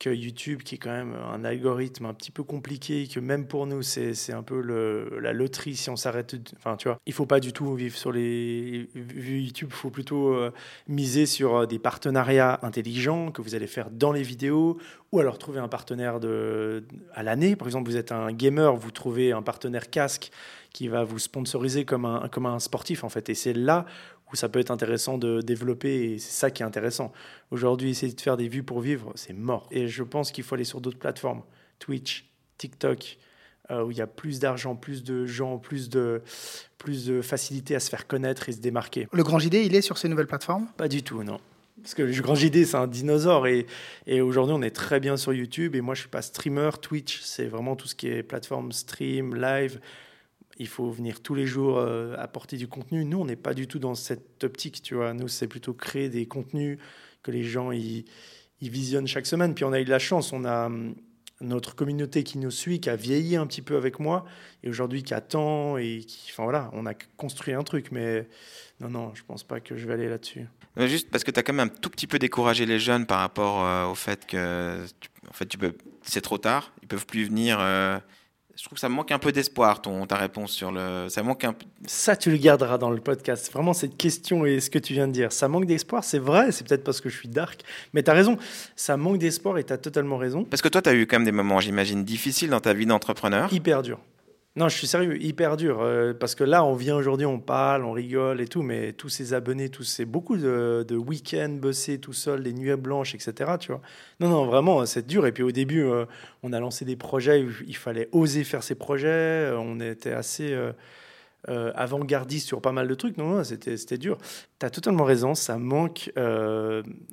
que 0.00 0.08
YouTube, 0.08 0.62
qui 0.62 0.76
est 0.76 0.78
quand 0.78 0.90
même 0.90 1.14
un 1.14 1.44
algorithme 1.44 2.06
un 2.06 2.14
petit 2.14 2.30
peu 2.30 2.42
compliqué, 2.42 3.06
que 3.06 3.20
même 3.20 3.46
pour 3.46 3.66
nous, 3.66 3.82
c'est 3.82 4.32
un 4.32 4.42
peu 4.42 4.60
le, 4.62 5.20
la 5.20 5.34
loterie 5.34 5.76
si 5.76 5.90
on 5.90 5.96
s'arrête. 5.96 6.34
Enfin, 6.56 6.76
tu 6.76 6.88
vois, 6.88 6.98
il 7.04 7.12
faut 7.12 7.26
pas 7.26 7.38
du 7.38 7.52
tout 7.52 7.74
vivre 7.74 7.96
sur 7.96 8.10
les 8.10 8.88
vues 8.94 9.42
YouTube, 9.42 9.68
il 9.70 9.76
faut 9.76 9.90
plutôt 9.90 10.32
euh, 10.32 10.52
miser 10.88 11.26
sur 11.26 11.54
euh, 11.54 11.66
des 11.66 11.78
partenariats 11.78 12.58
intelligents 12.62 13.30
que 13.30 13.42
vous 13.42 13.54
allez 13.54 13.66
faire 13.66 13.90
dans 13.90 14.10
les 14.10 14.22
vidéos, 14.22 14.78
ou 15.12 15.20
alors 15.20 15.38
trouver 15.38 15.60
un 15.60 15.68
partenaire 15.68 16.18
de, 16.18 16.82
à 17.14 17.22
l'année. 17.22 17.54
Par 17.54 17.68
exemple, 17.68 17.90
vous 17.90 17.98
êtes 17.98 18.10
un 18.10 18.32
gamer, 18.32 18.74
vous 18.74 18.90
trouvez 18.90 19.32
un 19.32 19.42
partenaire 19.42 19.90
casque 19.90 20.30
qui 20.72 20.88
va 20.88 21.04
vous 21.04 21.18
sponsoriser 21.18 21.84
comme 21.84 22.06
un, 22.06 22.28
comme 22.28 22.46
un 22.46 22.58
sportif, 22.58 23.04
en 23.04 23.10
fait. 23.10 23.28
Et 23.28 23.34
c'est 23.34 23.52
là 23.52 23.84
où 24.32 24.36
ça 24.36 24.48
peut 24.48 24.58
être 24.58 24.70
intéressant 24.70 25.18
de 25.18 25.40
développer, 25.40 26.12
et 26.12 26.18
c'est 26.18 26.32
ça 26.32 26.50
qui 26.50 26.62
est 26.62 26.66
intéressant. 26.66 27.12
Aujourd'hui, 27.50 27.90
essayer 27.90 28.12
de 28.12 28.20
faire 28.20 28.36
des 28.36 28.48
vues 28.48 28.62
pour 28.62 28.80
vivre, 28.80 29.12
c'est 29.14 29.32
mort. 29.32 29.68
Et 29.70 29.88
je 29.88 30.02
pense 30.02 30.32
qu'il 30.32 30.44
faut 30.44 30.54
aller 30.54 30.64
sur 30.64 30.80
d'autres 30.80 30.98
plateformes, 30.98 31.42
Twitch, 31.78 32.30
TikTok, 32.58 33.18
euh, 33.70 33.84
où 33.84 33.90
il 33.90 33.98
y 33.98 34.00
a 34.00 34.06
plus 34.06 34.40
d'argent, 34.40 34.74
plus 34.74 35.02
de 35.02 35.26
gens, 35.26 35.58
plus 35.58 35.88
de, 35.88 36.22
plus 36.78 37.06
de 37.06 37.22
facilité 37.22 37.74
à 37.74 37.80
se 37.80 37.88
faire 37.88 38.06
connaître 38.06 38.48
et 38.48 38.52
se 38.52 38.60
démarquer. 38.60 39.08
Le 39.12 39.22
Grand 39.22 39.38
JD, 39.38 39.54
il 39.54 39.74
est 39.74 39.82
sur 39.82 39.98
ces 39.98 40.08
nouvelles 40.08 40.26
plateformes? 40.26 40.66
Pas 40.76 40.88
du 40.88 41.02
tout, 41.02 41.22
non. 41.22 41.38
Parce 41.82 41.94
que 41.94 42.02
le 42.02 42.20
Grand 42.20 42.34
JD, 42.34 42.66
c'est 42.66 42.76
un 42.76 42.86
dinosaure. 42.86 43.46
Et, 43.46 43.66
et 44.06 44.20
aujourd'hui, 44.20 44.54
on 44.56 44.62
est 44.62 44.74
très 44.74 45.00
bien 45.00 45.16
sur 45.16 45.32
YouTube. 45.32 45.74
Et 45.74 45.80
moi, 45.80 45.94
je 45.94 46.00
ne 46.00 46.02
suis 46.02 46.10
pas 46.10 46.20
streamer. 46.20 46.70
Twitch, 46.82 47.20
c'est 47.22 47.46
vraiment 47.46 47.76
tout 47.76 47.88
ce 47.88 47.94
qui 47.94 48.08
est 48.08 48.22
plateforme 48.22 48.72
stream, 48.72 49.34
live 49.34 49.80
il 50.60 50.68
faut 50.68 50.90
venir 50.90 51.22
tous 51.22 51.34
les 51.34 51.46
jours 51.46 51.78
euh, 51.78 52.14
apporter 52.18 52.58
du 52.58 52.68
contenu. 52.68 53.06
Nous, 53.06 53.18
on 53.18 53.24
n'est 53.24 53.34
pas 53.34 53.54
du 53.54 53.66
tout 53.66 53.78
dans 53.78 53.94
cette 53.94 54.44
optique, 54.44 54.82
tu 54.82 54.94
vois. 54.94 55.14
Nous, 55.14 55.26
c'est 55.26 55.48
plutôt 55.48 55.72
créer 55.72 56.10
des 56.10 56.26
contenus 56.26 56.78
que 57.22 57.30
les 57.30 57.44
gens 57.44 57.72
ils, 57.72 58.04
visionnent 58.60 59.06
chaque 59.06 59.24
semaine. 59.24 59.54
Puis 59.54 59.64
on 59.64 59.72
a 59.72 59.80
eu 59.80 59.86
de 59.86 59.90
la 59.90 59.98
chance, 59.98 60.34
on 60.34 60.44
a 60.44 60.66
hum, 60.66 60.94
notre 61.40 61.74
communauté 61.74 62.24
qui 62.24 62.36
nous 62.36 62.50
suit, 62.50 62.78
qui 62.78 62.90
a 62.90 62.96
vieilli 62.96 63.36
un 63.36 63.46
petit 63.46 63.62
peu 63.62 63.78
avec 63.78 64.00
moi, 64.00 64.26
et 64.62 64.68
aujourd'hui 64.68 65.02
qui 65.02 65.14
attend, 65.14 65.78
et 65.78 66.00
qui, 66.06 66.28
enfin 66.30 66.42
voilà, 66.42 66.68
on 66.74 66.84
a 66.84 66.92
construit 67.16 67.54
un 67.54 67.62
truc, 67.62 67.90
mais 67.90 68.28
non, 68.80 68.90
non, 68.90 69.14
je 69.14 69.22
pense 69.24 69.44
pas 69.44 69.60
que 69.60 69.78
je 69.78 69.86
vais 69.86 69.94
aller 69.94 70.10
là-dessus. 70.10 70.46
Juste 70.76 71.10
parce 71.10 71.24
que 71.24 71.30
tu 71.30 71.40
as 71.40 71.42
quand 71.42 71.54
même 71.54 71.68
un 71.68 71.80
tout 71.80 71.88
petit 71.88 72.06
peu 72.06 72.18
découragé 72.18 72.66
les 72.66 72.78
jeunes 72.78 73.06
par 73.06 73.20
rapport 73.20 73.64
euh, 73.64 73.86
au 73.86 73.94
fait 73.94 74.26
que, 74.26 74.84
en 75.26 75.32
fait, 75.32 75.56
c'est 76.02 76.20
trop 76.20 76.36
tard, 76.36 76.70
ils 76.82 76.88
peuvent 76.88 77.06
plus 77.06 77.24
venir. 77.24 77.56
Euh, 77.60 77.98
je 78.60 78.66
trouve 78.66 78.76
que 78.76 78.80
ça 78.80 78.90
manque 78.90 79.10
un 79.10 79.18
peu 79.18 79.32
d'espoir, 79.32 79.80
ton, 79.80 80.04
ta 80.04 80.16
réponse 80.16 80.52
sur 80.52 80.70
le. 80.70 81.06
Ça 81.08 81.22
manque 81.22 81.44
un 81.44 81.54
Ça, 81.86 82.14
tu 82.14 82.30
le 82.30 82.36
garderas 82.36 82.76
dans 82.76 82.90
le 82.90 83.00
podcast. 83.00 83.50
Vraiment, 83.50 83.72
cette 83.72 83.96
question 83.96 84.44
et 84.44 84.60
ce 84.60 84.68
que 84.68 84.78
tu 84.78 84.92
viens 84.92 85.08
de 85.08 85.12
dire. 85.12 85.32
Ça 85.32 85.48
manque 85.48 85.64
d'espoir, 85.64 86.04
c'est 86.04 86.18
vrai, 86.18 86.52
c'est 86.52 86.68
peut-être 86.68 86.84
parce 86.84 87.00
que 87.00 87.08
je 87.08 87.16
suis 87.16 87.28
dark. 87.30 87.62
Mais 87.94 88.02
tu 88.02 88.10
as 88.10 88.12
raison, 88.12 88.36
ça 88.76 88.98
manque 88.98 89.16
d'espoir 89.16 89.56
et 89.56 89.64
tu 89.64 89.72
as 89.72 89.78
totalement 89.78 90.18
raison. 90.18 90.44
Parce 90.44 90.60
que 90.60 90.68
toi, 90.68 90.82
tu 90.82 90.90
as 90.90 90.94
eu 90.94 91.06
quand 91.06 91.16
même 91.16 91.24
des 91.24 91.32
moments, 91.32 91.60
j'imagine, 91.60 92.04
difficiles 92.04 92.50
dans 92.50 92.60
ta 92.60 92.74
vie 92.74 92.84
d'entrepreneur. 92.84 93.50
Hyper 93.50 93.80
dur. 93.80 93.98
Non, 94.56 94.68
je 94.68 94.76
suis 94.76 94.88
sérieux, 94.88 95.22
hyper 95.22 95.56
dur. 95.56 95.80
Euh, 95.80 96.12
parce 96.12 96.34
que 96.34 96.42
là, 96.42 96.64
on 96.64 96.74
vient 96.74 96.96
aujourd'hui, 96.96 97.24
on 97.24 97.38
parle, 97.38 97.84
on 97.84 97.92
rigole 97.92 98.40
et 98.40 98.48
tout, 98.48 98.62
mais 98.62 98.92
tous 98.92 99.08
ces 99.08 99.32
abonnés, 99.32 99.68
tous 99.68 99.84
ces 99.84 100.04
beaucoup 100.04 100.36
de, 100.36 100.84
week-ends 100.96 101.56
bossés 101.60 102.00
tout 102.00 102.12
seul, 102.12 102.42
des 102.42 102.52
nuits 102.52 102.74
blanches, 102.74 103.14
etc. 103.14 103.52
Tu 103.60 103.68
vois 103.68 103.80
non, 104.18 104.28
non, 104.28 104.46
vraiment, 104.46 104.84
c'est 104.86 105.06
dur. 105.06 105.24
Et 105.26 105.32
puis 105.32 105.44
au 105.44 105.52
début, 105.52 105.84
euh, 105.84 106.04
on 106.42 106.52
a 106.52 106.58
lancé 106.58 106.84
des 106.84 106.96
projets 106.96 107.44
où 107.44 107.50
il 107.64 107.76
fallait 107.76 108.08
oser 108.10 108.42
faire 108.42 108.64
ces 108.64 108.74
projets. 108.74 109.08
Euh, 109.08 109.56
on 109.56 109.78
était 109.78 110.12
assez 110.12 110.52
avant-gardiste 111.48 112.46
sur 112.46 112.60
pas 112.60 112.72
mal 112.72 112.86
de 112.88 112.94
trucs. 112.94 113.16
Non, 113.16 113.28
non 113.30 113.44
c'était 113.44 113.98
dur. 113.98 114.18
Tu 114.58 114.66
as 114.66 114.70
totalement 114.70 115.04
raison, 115.04 115.34
ça 115.34 115.58
manque 115.58 116.12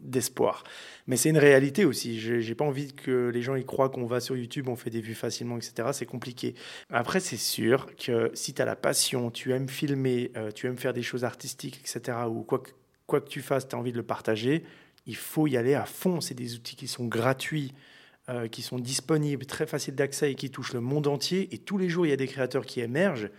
d'espoir. 0.01 0.63
Mais 1.07 1.15
c'est 1.15 1.29
une 1.29 1.37
réalité 1.37 1.85
aussi. 1.85 2.19
Je 2.19 2.35
n'ai 2.35 2.55
pas 2.55 2.65
envie 2.65 2.93
que 2.93 3.29
les 3.29 3.41
gens 3.41 3.55
y 3.55 3.65
croient 3.65 3.89
qu'on 3.89 4.05
va 4.05 4.19
sur 4.19 4.35
YouTube, 4.35 4.67
on 4.67 4.75
fait 4.75 4.89
des 4.89 5.01
vues 5.01 5.15
facilement, 5.15 5.57
etc. 5.57 5.89
C'est 5.93 6.05
compliqué. 6.05 6.53
Après, 6.89 7.21
c'est 7.21 7.37
sûr 7.37 7.87
que 7.95 8.29
si 8.33 8.53
tu 8.53 8.61
as 8.61 8.65
la 8.65 8.75
passion, 8.75 9.31
tu 9.31 9.53
aimes 9.53 9.69
filmer, 9.69 10.31
euh, 10.35 10.51
tu 10.51 10.67
aimes 10.67 10.77
faire 10.77 10.93
des 10.93 11.03
choses 11.03 11.23
artistiques, 11.23 11.79
etc., 11.79 12.17
ou 12.29 12.43
quoi 12.43 12.59
que, 12.59 12.71
quoi 13.05 13.21
que 13.21 13.29
tu 13.29 13.41
fasses, 13.41 13.67
tu 13.67 13.75
as 13.75 13.79
envie 13.79 13.93
de 13.93 13.97
le 13.97 14.03
partager, 14.03 14.63
il 15.05 15.15
faut 15.15 15.47
y 15.47 15.55
aller 15.55 15.75
à 15.75 15.85
fond. 15.85 16.19
C'est 16.19 16.35
des 16.35 16.55
outils 16.55 16.75
qui 16.75 16.87
sont 16.87 17.05
gratuits. 17.05 17.73
Euh, 18.29 18.49
qui 18.49 18.61
sont 18.61 18.77
disponibles, 18.77 19.45
très 19.45 19.65
faciles 19.65 19.95
d'accès 19.95 20.33
et 20.33 20.35
qui 20.35 20.51
touchent 20.51 20.73
le 20.73 20.81
monde 20.81 21.07
entier. 21.07 21.47
Et 21.53 21.59
tous 21.59 21.77
les 21.77 21.87
jours, 21.87 22.05
il 22.05 22.09
y 22.09 22.11
a 22.11 22.17
des 22.17 22.27
créateurs 22.27 22.65
qui 22.65 22.81
émergent. 22.81 23.29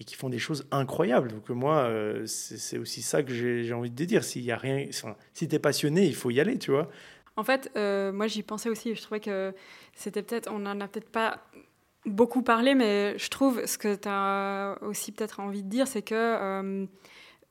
Et 0.00 0.04
qui 0.04 0.14
font 0.14 0.28
des 0.28 0.38
choses 0.38 0.66
incroyables. 0.70 1.32
Donc 1.32 1.48
moi, 1.48 1.78
euh, 1.78 2.24
c'est 2.26 2.78
aussi 2.78 3.02
ça 3.02 3.22
que 3.22 3.32
j'ai 3.32 3.72
envie 3.72 3.90
de 3.90 4.04
dire. 4.04 4.22
S'il 4.22 4.42
y 4.42 4.52
a 4.52 4.56
rien, 4.56 4.86
si 5.34 5.48
tu 5.48 5.54
es 5.54 5.58
passionné, 5.58 6.06
il 6.06 6.14
faut 6.14 6.30
y 6.30 6.40
aller, 6.40 6.58
tu 6.58 6.70
vois. 6.70 6.88
En 7.36 7.44
fait, 7.44 7.70
euh, 7.76 8.12
moi 8.12 8.26
j'y 8.26 8.42
pensais 8.42 8.68
aussi. 8.68 8.94
Je 8.94 9.02
trouvais 9.02 9.20
que 9.20 9.52
c'était 9.94 10.22
peut-être, 10.22 10.50
on 10.52 10.60
n'en 10.60 10.80
a 10.80 10.88
peut-être 10.88 11.10
pas 11.10 11.42
beaucoup 12.06 12.42
parlé, 12.42 12.74
mais 12.74 13.18
je 13.18 13.28
trouve 13.28 13.64
ce 13.66 13.76
que 13.76 13.94
tu 13.94 14.08
as 14.08 14.78
aussi 14.82 15.12
peut-être 15.12 15.40
envie 15.40 15.62
de 15.62 15.68
dire, 15.68 15.86
c'est 15.86 16.02
que 16.02 16.14
euh, 16.14 16.86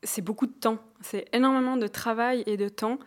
c'est 0.04 0.22
beaucoup 0.22 0.48
de 0.48 0.54
temps. 0.54 0.80
C'est 1.02 1.28
énormément 1.34 1.76
de 1.76 1.88
travail 1.88 2.44
et 2.48 2.56
de 2.56 2.70
temps. 2.70 3.00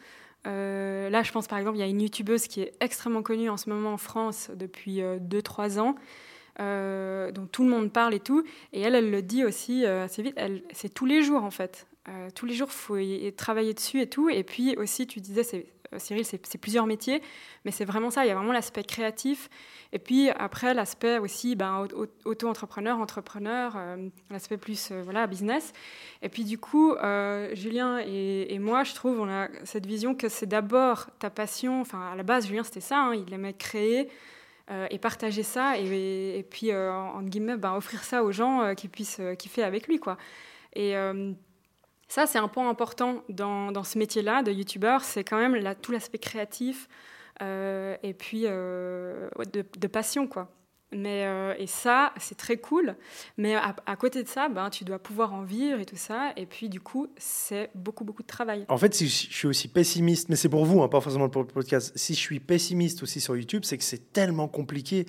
là, 0.45 1.23
je 1.23 1.33
pense 1.33 1.49
par 1.49 1.59
exemple, 1.59 1.79
il 1.79 1.81
y 1.81 1.85
a 1.85 1.87
une 1.87 2.01
youtubeuse 2.01 2.47
qui 2.47 2.61
est 2.61 2.75
extrêmement 2.81 3.23
connue 3.23 3.49
en 3.49 3.57
ce 3.57 3.71
moment 3.71 3.95
en 3.95 3.99
France 3.99 4.51
depuis 4.55 5.01
2-3 5.01 5.81
ans, 5.81 5.95
euh, 6.59 7.31
dont 7.31 7.47
tout 7.47 7.63
le 7.63 7.71
monde 7.71 7.93
parle 7.93 8.15
et 8.15 8.21
tout. 8.21 8.45
Et 8.73 8.81
elle, 8.81 8.95
elle 8.95 9.11
le 9.11 9.23
dit 9.23 9.45
aussi 9.45 9.85
euh, 9.85 10.05
assez 10.05 10.23
vite, 10.23 10.39
c'est 10.73 10.93
tous 10.93 11.07
les 11.07 11.23
jours 11.23 11.45
en 11.45 11.51
fait. 11.51 11.87
Euh, 12.09 12.29
tous 12.35 12.45
les 12.45 12.55
jours, 12.55 12.69
il 12.71 12.75
faut 12.75 13.31
travailler 13.37 13.73
dessus 13.73 14.01
et 14.01 14.09
tout. 14.09 14.29
Et 14.29 14.43
puis 14.43 14.75
aussi, 14.77 15.07
tu 15.07 15.21
disais, 15.21 15.43
Cyril, 15.97 16.25
c'est 16.25 16.59
plusieurs 16.59 16.87
métiers, 16.87 17.23
mais 17.65 17.71
c'est 17.71 17.85
vraiment 17.85 18.11
ça. 18.11 18.25
Il 18.25 18.29
y 18.29 18.31
a 18.31 18.35
vraiment 18.35 18.53
l'aspect 18.53 18.83
créatif. 18.83 19.49
Et 19.93 19.99
puis 19.99 20.31
après, 20.31 20.75
l'aspect 20.75 21.19
aussi 21.19 21.57
ben, 21.57 21.87
auto-entrepreneur, 22.25 22.99
entrepreneur, 22.99 23.77
l'aspect 24.31 24.57
plus 24.57 24.93
voilà, 24.93 25.27
business. 25.27 25.73
Et 26.23 26.29
puis 26.29 26.45
du 26.45 26.59
coup, 26.59 26.95
Julien 27.53 27.99
et, 27.99 28.59
moi, 28.59 28.83
je 28.83 28.95
trouve, 28.95 29.21
on 29.21 29.29
a 29.29 29.49
cette 29.65 29.87
vision 29.87 30.15
que 30.15 30.29
c'est 30.29 30.47
d'abord 30.47 31.07
ta 31.19 31.29
passion. 31.31 31.81
Enfin, 31.81 32.11
à 32.13 32.17
la 32.17 32.23
base, 32.23 32.47
Julien, 32.47 32.65
c'était 32.65 32.81
ça. 32.81 32.99
Hein, 32.99 33.15
il 33.15 33.33
aimait 33.33 33.55
créer. 33.55 34.09
Euh, 34.71 34.87
et 34.91 34.99
partager 34.99 35.43
ça 35.43 35.77
et, 35.79 36.47
puis 36.49 36.71
euh, 36.71 36.93
entre 36.93 37.29
guillemets 37.29 37.57
ben, 37.57 37.75
offrir 37.75 38.05
ça 38.05 38.23
aux 38.23 38.31
gens 38.31 38.63
euh, 38.63 38.75
qui 38.75 38.87
puissent 38.87 39.21
kiffer 39.37 39.65
avec 39.65 39.89
lui 39.89 39.99
quoi. 39.99 40.17
Et 40.75 40.95
ça 42.07 42.27
c'est 42.27 42.39
un 42.39 42.47
point 42.47 42.69
important 42.69 43.25
dans, 43.29 43.73
dans 43.73 43.83
ce 43.83 43.99
métier 43.99 44.23
là 44.23 44.45
de 44.45 44.53
youtubeur 44.53 45.03
c'est 45.03 45.25
quand 45.25 45.39
même 45.39 45.75
tout 45.83 45.91
l'aspect 45.91 46.19
créatif 46.19 46.89
et 47.41 48.15
puis 48.17 48.43
de, 48.43 49.31
de, 49.53 49.87
passion 49.89 50.29
quoi 50.29 50.49
mais, 50.93 51.25
euh, 51.25 51.55
et 51.57 51.69
ça, 51.69 52.13
c'est 52.19 52.37
très 52.37 52.57
cool. 52.57 52.97
Mais 53.37 53.55
à, 53.55 53.97
côté 53.97 54.23
de 54.23 54.29
ça, 54.29 54.49
ben, 54.49 54.71
tu 54.71 54.85
dois 54.85 54.99
pouvoir 54.99 55.33
en 55.33 55.43
vivre 55.43 55.79
et 55.79 55.87
tout 55.87 55.97
ça. 55.97 56.33
Et 56.37 56.47
puis, 56.47 56.69
du 56.69 56.81
coup, 56.81 57.07
c'est 57.17 57.71
beaucoup, 57.77 58.05
beaucoup 58.05 58.23
de 58.23 58.29
travail. 58.29 58.65
En 58.69 58.77
fait, 58.77 58.95
si 58.95 59.09
je 59.09 59.33
suis 59.33 59.47
aussi 59.47 59.69
pessimiste, 59.69 60.29
mais 60.29 60.37
c'est 60.37 60.49
pour 60.49 60.65
vous, 60.65 60.83
hein, 60.83 60.89
pas 60.89 61.01
forcément 61.01 61.29
pour 61.29 61.43
le 61.43 61.49
podcast, 61.49 61.93
si 61.95 62.15
je 62.15 62.19
suis 62.19 62.41
pessimiste 62.41 63.03
aussi 63.05 63.21
sur 63.21 63.37
YouTube, 63.37 63.63
c'est 63.65 63.79
que 63.79 63.85
c'est 63.85 64.13
tellement 64.13 64.49
compliqué 64.49 65.07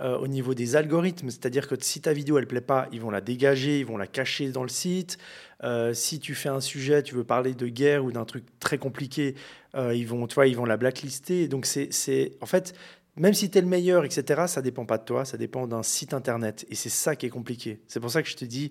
euh, 0.00 0.18
au 0.18 0.28
niveau 0.28 0.52
des 0.52 0.76
algorithmes. 0.76 1.30
C'est-à-dire 1.30 1.66
que 1.66 1.76
si 1.80 2.02
ta 2.02 2.12
vidéo, 2.12 2.36
elle 2.36 2.46
plaît 2.46 2.60
pas, 2.60 2.88
ils 2.92 3.00
vont 3.00 3.10
la 3.10 3.22
dégager, 3.22 3.80
ils 3.80 3.86
vont 3.86 3.96
la 3.96 4.06
cacher 4.06 4.50
dans 4.50 4.62
le 4.62 4.68
site. 4.68 5.16
Euh, 5.64 5.94
si 5.94 6.20
tu 6.20 6.34
fais 6.34 6.50
un 6.50 6.60
sujet, 6.60 7.02
tu 7.02 7.14
veux 7.14 7.24
parler 7.24 7.54
de 7.54 7.68
guerre 7.68 8.04
ou 8.04 8.12
d'un 8.12 8.26
truc 8.26 8.44
très 8.60 8.76
compliqué, 8.76 9.34
ils, 9.74 10.06
vont, 10.06 10.26
tu 10.26 10.34
vois, 10.34 10.46
ils 10.46 10.56
vont 10.56 10.66
la 10.66 10.76
blacklister. 10.76 11.48
Donc, 11.48 11.64
c'est 11.64 12.32
en 12.42 12.46
fait 12.46 12.74
même 13.16 13.34
si 13.34 13.50
tu 13.50 13.58
es 13.58 13.60
le 13.60 13.66
meilleur, 13.66 14.04
etc., 14.04 14.44
ça 14.46 14.62
dépend 14.62 14.86
pas 14.86 14.98
de 14.98 15.04
toi, 15.04 15.24
ça 15.24 15.36
dépend 15.36 15.66
d'un 15.66 15.82
site 15.82 16.14
internet. 16.14 16.66
Et 16.70 16.74
c'est 16.74 16.88
ça 16.88 17.16
qui 17.16 17.26
est 17.26 17.30
compliqué. 17.30 17.80
C'est 17.86 18.00
pour 18.00 18.10
ça 18.10 18.22
que 18.22 18.28
je 18.28 18.36
te 18.36 18.44
dis, 18.44 18.70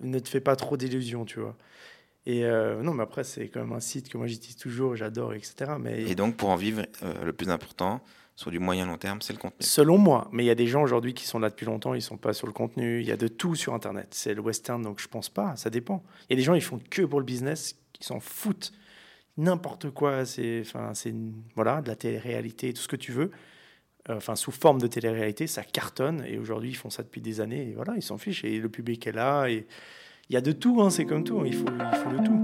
ne 0.00 0.18
te 0.18 0.28
fais 0.28 0.40
pas 0.40 0.56
trop 0.56 0.76
d'illusions, 0.76 1.24
tu 1.24 1.40
vois. 1.40 1.56
Et 2.26 2.44
euh, 2.44 2.82
non, 2.82 2.92
mais 2.92 3.04
après, 3.04 3.22
c'est 3.22 3.48
quand 3.48 3.60
même 3.60 3.72
un 3.72 3.80
site 3.80 4.08
que 4.08 4.18
moi 4.18 4.26
j'utilise 4.26 4.56
toujours, 4.56 4.96
j'adore, 4.96 5.34
etc. 5.34 5.72
Mais... 5.78 6.02
Et 6.02 6.16
donc, 6.16 6.36
pour 6.36 6.48
en 6.48 6.56
vivre, 6.56 6.82
euh, 7.04 7.24
le 7.24 7.32
plus 7.32 7.48
important, 7.48 8.00
sur 8.34 8.50
du 8.50 8.58
moyen 8.58 8.86
long 8.86 8.98
terme, 8.98 9.22
c'est 9.22 9.32
le 9.32 9.38
contenu. 9.38 9.56
Selon 9.60 9.96
moi, 9.96 10.28
mais 10.32 10.44
il 10.44 10.46
y 10.46 10.50
a 10.50 10.54
des 10.54 10.66
gens 10.66 10.82
aujourd'hui 10.82 11.14
qui 11.14 11.24
sont 11.24 11.38
là 11.38 11.48
depuis 11.48 11.64
longtemps, 11.64 11.94
ils 11.94 12.02
sont 12.02 12.18
pas 12.18 12.34
sur 12.34 12.46
le 12.46 12.52
contenu. 12.52 13.00
Il 13.00 13.06
y 13.06 13.12
a 13.12 13.16
de 13.16 13.28
tout 13.28 13.54
sur 13.54 13.72
Internet. 13.72 14.08
C'est 14.10 14.34
le 14.34 14.42
western, 14.42 14.82
donc 14.82 15.00
je 15.00 15.08
pense 15.08 15.30
pas. 15.30 15.56
Ça 15.56 15.70
dépend. 15.70 16.04
Il 16.28 16.32
y 16.32 16.34
a 16.34 16.36
des 16.36 16.42
gens, 16.42 16.54
ils 16.54 16.62
font 16.62 16.80
que 16.90 17.02
pour 17.02 17.18
le 17.18 17.24
business, 17.24 17.76
qui 17.92 18.04
s'en 18.04 18.20
foutent. 18.20 18.72
N'importe 19.38 19.90
quoi. 19.90 20.26
C'est, 20.26 20.60
enfin, 20.60 20.92
c'est 20.94 21.14
voilà, 21.54 21.80
de 21.80 21.88
la 21.88 21.96
télé-réalité, 21.96 22.72
tout 22.72 22.82
ce 22.82 22.88
que 22.88 22.96
tu 22.96 23.12
veux. 23.12 23.30
Euh, 24.08 24.16
enfin 24.16 24.36
sous 24.36 24.52
forme 24.52 24.80
de 24.80 24.86
télé-réalité, 24.86 25.46
ça 25.46 25.62
cartonne. 25.62 26.24
Et 26.26 26.38
aujourd'hui, 26.38 26.70
ils 26.70 26.76
font 26.76 26.90
ça 26.90 27.02
depuis 27.02 27.20
des 27.20 27.40
années. 27.40 27.70
Et 27.70 27.74
voilà, 27.74 27.94
ils 27.96 28.02
s'en 28.02 28.18
fichent. 28.18 28.44
Et 28.44 28.58
le 28.58 28.68
public 28.68 29.06
est 29.06 29.12
là. 29.12 29.46
Et 29.48 29.66
il 30.28 30.34
y 30.34 30.36
a 30.36 30.40
de 30.40 30.52
tout. 30.52 30.80
Hein, 30.82 30.90
c'est 30.90 31.04
comme 31.04 31.24
tout. 31.24 31.42
Il 31.44 31.54
faut, 31.54 31.66
il 31.68 31.98
faut 31.98 32.10
de 32.10 32.24
tout. 32.24 32.42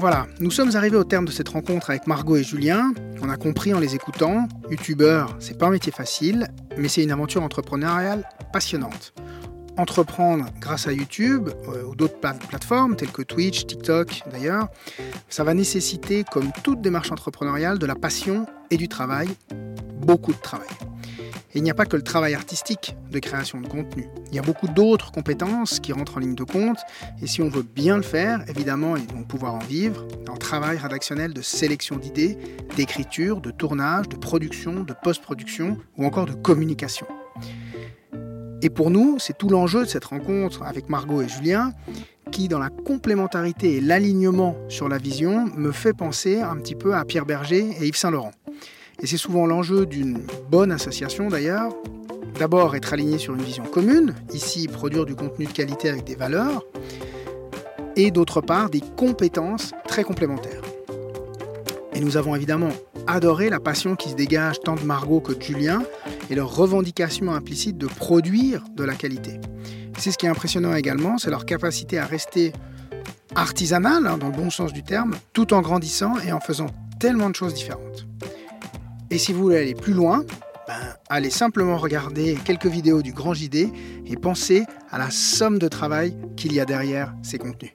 Voilà, 0.00 0.28
nous 0.38 0.52
sommes 0.52 0.76
arrivés 0.76 0.96
au 0.96 1.02
terme 1.02 1.24
de 1.24 1.32
cette 1.32 1.48
rencontre 1.48 1.90
avec 1.90 2.06
Margot 2.06 2.36
et 2.36 2.44
Julien. 2.44 2.92
On 3.20 3.28
a 3.28 3.36
compris 3.36 3.74
en 3.74 3.80
les 3.80 3.96
écoutant, 3.96 4.46
youtubeur, 4.70 5.36
c'est 5.40 5.58
pas 5.58 5.66
un 5.66 5.70
métier 5.70 5.90
facile, 5.90 6.46
mais 6.76 6.86
c'est 6.86 7.02
une 7.02 7.10
aventure 7.10 7.42
entrepreneuriale 7.42 8.22
passionnante 8.52 9.12
entreprendre 9.78 10.46
grâce 10.60 10.86
à 10.86 10.92
YouTube 10.92 11.48
euh, 11.68 11.84
ou 11.84 11.94
d'autres 11.94 12.18
plateformes 12.18 12.96
telles 12.96 13.12
que 13.12 13.22
Twitch, 13.22 13.66
TikTok 13.66 14.22
d'ailleurs, 14.30 14.68
ça 15.28 15.44
va 15.44 15.54
nécessiter, 15.54 16.24
comme 16.30 16.50
toute 16.62 16.80
démarche 16.80 17.12
entrepreneuriale, 17.12 17.78
de 17.78 17.86
la 17.86 17.94
passion 17.94 18.46
et 18.70 18.76
du 18.76 18.88
travail, 18.88 19.28
beaucoup 20.00 20.32
de 20.32 20.38
travail. 20.38 20.68
Et 21.54 21.58
il 21.58 21.62
n'y 21.62 21.70
a 21.70 21.74
pas 21.74 21.86
que 21.86 21.96
le 21.96 22.02
travail 22.02 22.34
artistique 22.34 22.94
de 23.10 23.18
création 23.20 23.60
de 23.60 23.66
contenu. 23.66 24.06
Il 24.30 24.34
y 24.34 24.38
a 24.38 24.42
beaucoup 24.42 24.68
d'autres 24.68 25.10
compétences 25.10 25.80
qui 25.80 25.94
rentrent 25.94 26.18
en 26.18 26.20
ligne 26.20 26.34
de 26.34 26.44
compte. 26.44 26.78
Et 27.22 27.26
si 27.26 27.40
on 27.40 27.48
veut 27.48 27.62
bien 27.62 27.96
le 27.96 28.02
faire, 28.02 28.44
évidemment, 28.48 28.96
et 28.96 29.00
donc 29.00 29.26
pouvoir 29.26 29.54
en 29.54 29.60
vivre, 29.60 30.06
un 30.30 30.36
travail 30.36 30.76
rédactionnel 30.76 31.32
de 31.32 31.40
sélection 31.40 31.96
d'idées, 31.96 32.36
d'écriture, 32.76 33.40
de 33.40 33.50
tournage, 33.50 34.10
de 34.10 34.16
production, 34.16 34.84
de 34.84 34.92
post-production 35.02 35.78
ou 35.96 36.04
encore 36.04 36.26
de 36.26 36.34
communication. 36.34 37.06
Et 38.60 38.70
pour 38.70 38.90
nous, 38.90 39.16
c'est 39.18 39.38
tout 39.38 39.48
l'enjeu 39.48 39.84
de 39.84 39.88
cette 39.88 40.06
rencontre 40.06 40.64
avec 40.64 40.88
Margot 40.88 41.22
et 41.22 41.28
Julien, 41.28 41.72
qui, 42.32 42.48
dans 42.48 42.58
la 42.58 42.70
complémentarité 42.70 43.76
et 43.76 43.80
l'alignement 43.80 44.56
sur 44.68 44.88
la 44.88 44.98
vision, 44.98 45.46
me 45.56 45.70
fait 45.70 45.92
penser 45.92 46.40
un 46.40 46.56
petit 46.56 46.74
peu 46.74 46.94
à 46.94 47.04
Pierre 47.04 47.24
Berger 47.24 47.70
et 47.80 47.86
Yves 47.86 47.96
Saint-Laurent. 47.96 48.32
Et 49.00 49.06
c'est 49.06 49.16
souvent 49.16 49.46
l'enjeu 49.46 49.86
d'une 49.86 50.22
bonne 50.50 50.72
association 50.72 51.28
d'ailleurs. 51.28 51.72
D'abord, 52.38 52.74
être 52.74 52.92
aligné 52.92 53.18
sur 53.18 53.34
une 53.34 53.42
vision 53.42 53.64
commune, 53.64 54.14
ici 54.32 54.66
produire 54.66 55.06
du 55.06 55.14
contenu 55.14 55.46
de 55.46 55.52
qualité 55.52 55.88
avec 55.88 56.04
des 56.04 56.16
valeurs, 56.16 56.64
et 57.96 58.10
d'autre 58.10 58.40
part, 58.40 58.70
des 58.70 58.82
compétences 58.96 59.72
très 59.86 60.04
complémentaires. 60.04 60.62
Et 61.94 62.00
nous 62.00 62.16
avons 62.16 62.34
évidemment 62.34 62.70
adoré 63.08 63.48
la 63.48 63.58
passion 63.58 63.96
qui 63.96 64.10
se 64.10 64.14
dégage 64.14 64.60
tant 64.60 64.76
de 64.76 64.82
Margot 64.82 65.20
que 65.20 65.32
de 65.32 65.42
Julien 65.42 65.82
et 66.30 66.34
leur 66.34 66.54
revendication 66.54 67.32
implicite 67.32 67.78
de 67.78 67.86
produire 67.86 68.64
de 68.76 68.84
la 68.84 68.94
qualité. 68.94 69.40
C'est 69.98 70.12
ce 70.12 70.18
qui 70.18 70.26
est 70.26 70.28
impressionnant 70.28 70.74
également, 70.74 71.18
c'est 71.18 71.30
leur 71.30 71.46
capacité 71.46 71.98
à 71.98 72.04
rester 72.04 72.52
artisanal, 73.34 74.06
hein, 74.06 74.18
dans 74.18 74.28
le 74.28 74.36
bon 74.36 74.50
sens 74.50 74.72
du 74.72 74.82
terme, 74.82 75.14
tout 75.32 75.54
en 75.54 75.62
grandissant 75.62 76.18
et 76.20 76.32
en 76.32 76.40
faisant 76.40 76.68
tellement 77.00 77.30
de 77.30 77.34
choses 77.34 77.54
différentes. 77.54 78.06
Et 79.10 79.18
si 79.18 79.32
vous 79.32 79.42
voulez 79.42 79.58
aller 79.58 79.74
plus 79.74 79.94
loin, 79.94 80.24
ben, 80.66 80.74
allez 81.08 81.30
simplement 81.30 81.78
regarder 81.78 82.36
quelques 82.44 82.66
vidéos 82.66 83.00
du 83.00 83.12
Grand 83.12 83.32
JD 83.32 83.72
et 84.06 84.16
pensez 84.20 84.66
à 84.90 84.98
la 84.98 85.10
somme 85.10 85.58
de 85.58 85.68
travail 85.68 86.14
qu'il 86.36 86.52
y 86.52 86.60
a 86.60 86.66
derrière 86.66 87.14
ces 87.22 87.38
contenus. 87.38 87.72